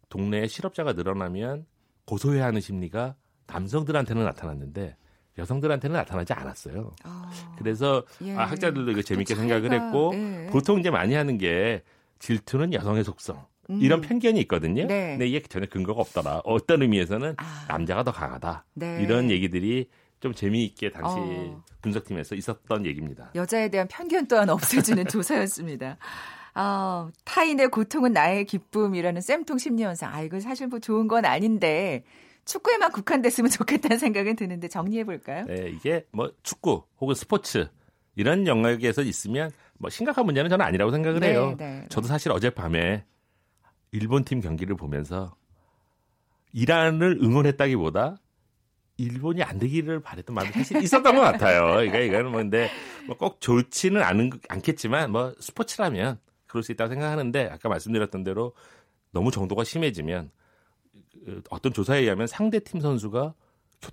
동네에 0.10 0.48
실업자가 0.48 0.94
늘어나면 0.94 1.68
고소해야 2.06 2.46
하는 2.48 2.62
심리가 2.62 3.16
남성들한테는 3.46 4.24
나타났는데 4.26 4.98
여성들한테는 5.38 5.96
나타나지 5.96 6.34
않았어요. 6.34 6.92
어. 7.06 7.32
그래서 7.58 8.04
예. 8.24 8.36
아, 8.36 8.46
학자들도 8.46 8.92
이거 8.92 9.02
재밌게 9.02 9.34
그 9.34 9.40
생각을 9.40 9.72
했고 9.72 10.12
예. 10.16 10.48
보통 10.52 10.80
이제 10.80 10.90
많이 10.90 11.14
하는 11.14 11.38
게 11.38 11.84
질투는 12.20 12.74
여성의 12.74 13.04
속성 13.04 13.46
음. 13.70 13.80
이런 13.82 14.02
편견이 14.02 14.40
있거든요. 14.42 14.88
네. 14.88 15.12
근데 15.12 15.28
이게 15.28 15.42
전혀 15.42 15.68
근거가 15.68 16.02
없더라. 16.02 16.42
어떤 16.46 16.82
의미에서는 16.82 17.36
아. 17.38 17.66
남자가 17.68 18.04
더 18.04 18.12
강하다. 18.12 18.66
네. 18.74 19.02
이런 19.02 19.30
얘기들이 19.30 19.90
좀 20.20 20.34
재미있게 20.34 20.92
당시 20.92 21.16
어. 21.18 21.64
분석팀에서 21.82 22.36
있었던 22.36 22.86
얘기입니다. 22.86 23.30
여자에 23.36 23.70
대한 23.70 23.88
편견 23.88 24.28
또한 24.28 24.50
없애주는 24.50 25.06
조사였습니다. 25.08 25.98
아, 26.56 27.12
타인의 27.24 27.70
고통은 27.70 28.14
나의 28.14 28.46
기쁨이라는 28.46 29.22
쌤통 29.22 29.60
심리 29.60 29.84
현상. 29.84 30.12
아, 30.12 30.22
이거 30.22 30.40
사실 30.40 30.68
뭐 30.68 30.80
좋은 30.80 31.08
건 31.08 31.24
아닌데 31.26 32.04
축구에만 32.48 32.92
국한됐으면 32.92 33.50
좋겠다는 33.52 33.98
생각은 34.00 34.36
드는데 34.36 34.68
정리해 34.68 35.04
볼까요? 35.04 35.46
네, 35.46 35.70
이게 35.70 36.06
뭐 36.12 36.32
축구 36.44 36.84
혹은 37.00 37.14
스포츠 37.14 37.70
이런 38.16 38.48
영역에서 38.48 39.04
있으면 39.04 39.52
뭐 39.78 39.90
심각한 39.90 40.26
문제는 40.26 40.50
저는 40.50 40.66
아니라고 40.66 40.92
생각을 40.92 41.20
네, 41.20 41.30
해요. 41.30 41.56
네. 41.58 41.86
저도 41.90 42.08
사실 42.08 42.32
어젯밤에 42.32 43.06
일본 43.92 44.24
팀 44.24 44.42
경기를 44.42 44.76
보면서 44.76 45.36
이란을 46.54 47.20
응원했다기보다 47.22 48.18
일본이 48.98 49.44
안 49.44 49.60
되기를 49.60 50.00
바랬던 50.02 50.34
마음이 50.34 50.52
사실 50.52 50.82
있었던 50.82 51.16
것 51.16 51.22
같아요. 51.22 51.68
그러니까 51.78 52.00
이거는 52.00 52.32
뭐 52.32 52.38
근데 52.40 52.70
뭐 53.06 53.16
꼭 53.18 53.40
좋지는 53.40 54.02
않은, 54.02 54.32
않겠지만 54.50 55.12
뭐 55.12 55.34
스포츠라면 55.40 56.20
그럴 56.48 56.64
수 56.64 56.72
있다고 56.72 56.90
생각하는데 56.90 57.50
아까 57.52 57.70
말씀드렸던 57.70 58.24
대로 58.24 58.54
너무 59.12 59.30
정도가 59.32 59.64
심해지면 59.64 60.32
그 60.32 60.37
어떤 61.50 61.74
조사에 61.74 62.00
의하면 62.00 62.28
상대 62.28 62.60
팀 62.60 62.80
선수가 62.82 63.34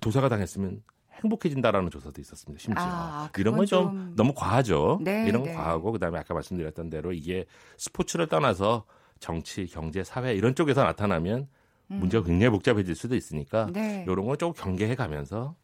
도사가 0.01 0.29
당했으면 0.29 0.81
행복해진다라는 1.21 1.89
조사도 1.91 2.19
있었습니다. 2.21 2.61
심지어 2.61 2.83
아, 2.85 3.29
이런 3.37 3.55
건좀 3.55 3.67
좀- 3.67 4.13
너무 4.15 4.33
과하죠. 4.35 4.99
네, 5.01 5.27
이런 5.27 5.41
건 5.43 5.51
네. 5.51 5.53
과하고 5.53 5.91
그다음에 5.93 6.19
아까 6.19 6.33
말씀드렸던 6.33 6.89
대로 6.89 7.13
이게 7.13 7.45
스포츠를 7.77 8.27
떠나서 8.27 8.85
정치, 9.19 9.65
경제, 9.67 10.03
사회 10.03 10.33
이런 10.33 10.55
쪽에서 10.55 10.83
나타나면 10.83 11.47
문제가 11.87 12.25
굉장히 12.25 12.49
복잡해질 12.51 12.95
수도 12.95 13.15
있으니까 13.15 13.65
음. 13.67 13.73
네. 13.73 14.03
이런 14.07 14.25
걸좀 14.25 14.53
경계해 14.53 14.95
가면서 14.95 15.55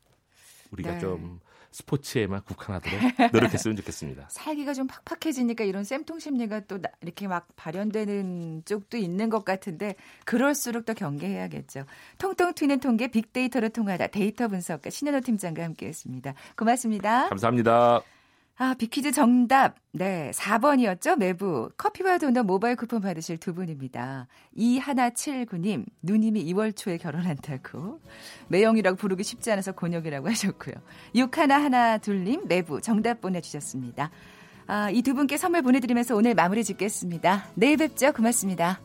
우리가 0.71 0.93
네. 0.93 0.99
좀 0.99 1.39
스포츠에만 1.71 2.41
국한하도록 2.43 2.99
노력했으면 3.31 3.77
좋겠습니다. 3.77 4.27
살기가 4.31 4.73
좀 4.73 4.87
팍팍해지니까 4.87 5.63
이런 5.63 5.83
쌤통 5.83 6.19
심리가 6.19 6.59
또 6.61 6.81
나- 6.81 6.89
이렇게 7.01 7.27
막 7.27 7.47
발현되는 7.55 8.63
쪽도 8.65 8.97
있는 8.97 9.29
것 9.29 9.45
같은데 9.45 9.95
그럴수록 10.25 10.85
더 10.85 10.93
경계해야겠죠. 10.93 11.85
통통 12.17 12.53
튀는 12.53 12.79
통계 12.81 13.07
빅데이터로 13.07 13.69
통하다 13.69 14.07
데이터 14.07 14.47
분석가 14.49 14.89
신현호 14.89 15.21
팀장과 15.21 15.63
함께했습니다. 15.63 16.33
고맙습니다. 16.57 17.29
감사합니다. 17.29 18.01
아, 18.63 18.75
비퀴즈 18.77 19.11
정답. 19.11 19.73
네, 19.91 20.29
4번이었죠? 20.35 21.17
매부. 21.17 21.71
커피와 21.77 22.19
도넛 22.19 22.45
모바일 22.45 22.75
쿠폰 22.75 23.01
받으실 23.01 23.39
두 23.39 23.55
분입니다. 23.55 24.27
이하나칠구님, 24.53 25.85
누님이 26.03 26.45
2월 26.53 26.75
초에 26.75 26.97
결혼한다고. 26.97 27.99
매형이라고 28.49 28.97
부르기 28.97 29.23
쉽지 29.23 29.51
않아서 29.51 29.71
곤욕이라고 29.71 30.29
하셨고요. 30.29 30.75
육하나하나둘님, 31.15 32.47
매부. 32.47 32.81
정답 32.81 33.19
보내주셨습니다. 33.21 34.11
아, 34.67 34.91
이 34.91 35.01
두 35.01 35.15
분께 35.15 35.37
선물 35.37 35.63
보내드리면서 35.63 36.15
오늘 36.15 36.35
마무리 36.35 36.63
짓겠습니다. 36.63 37.47
내일 37.55 37.77
뵙죠. 37.77 38.13
고맙습니다. 38.13 38.79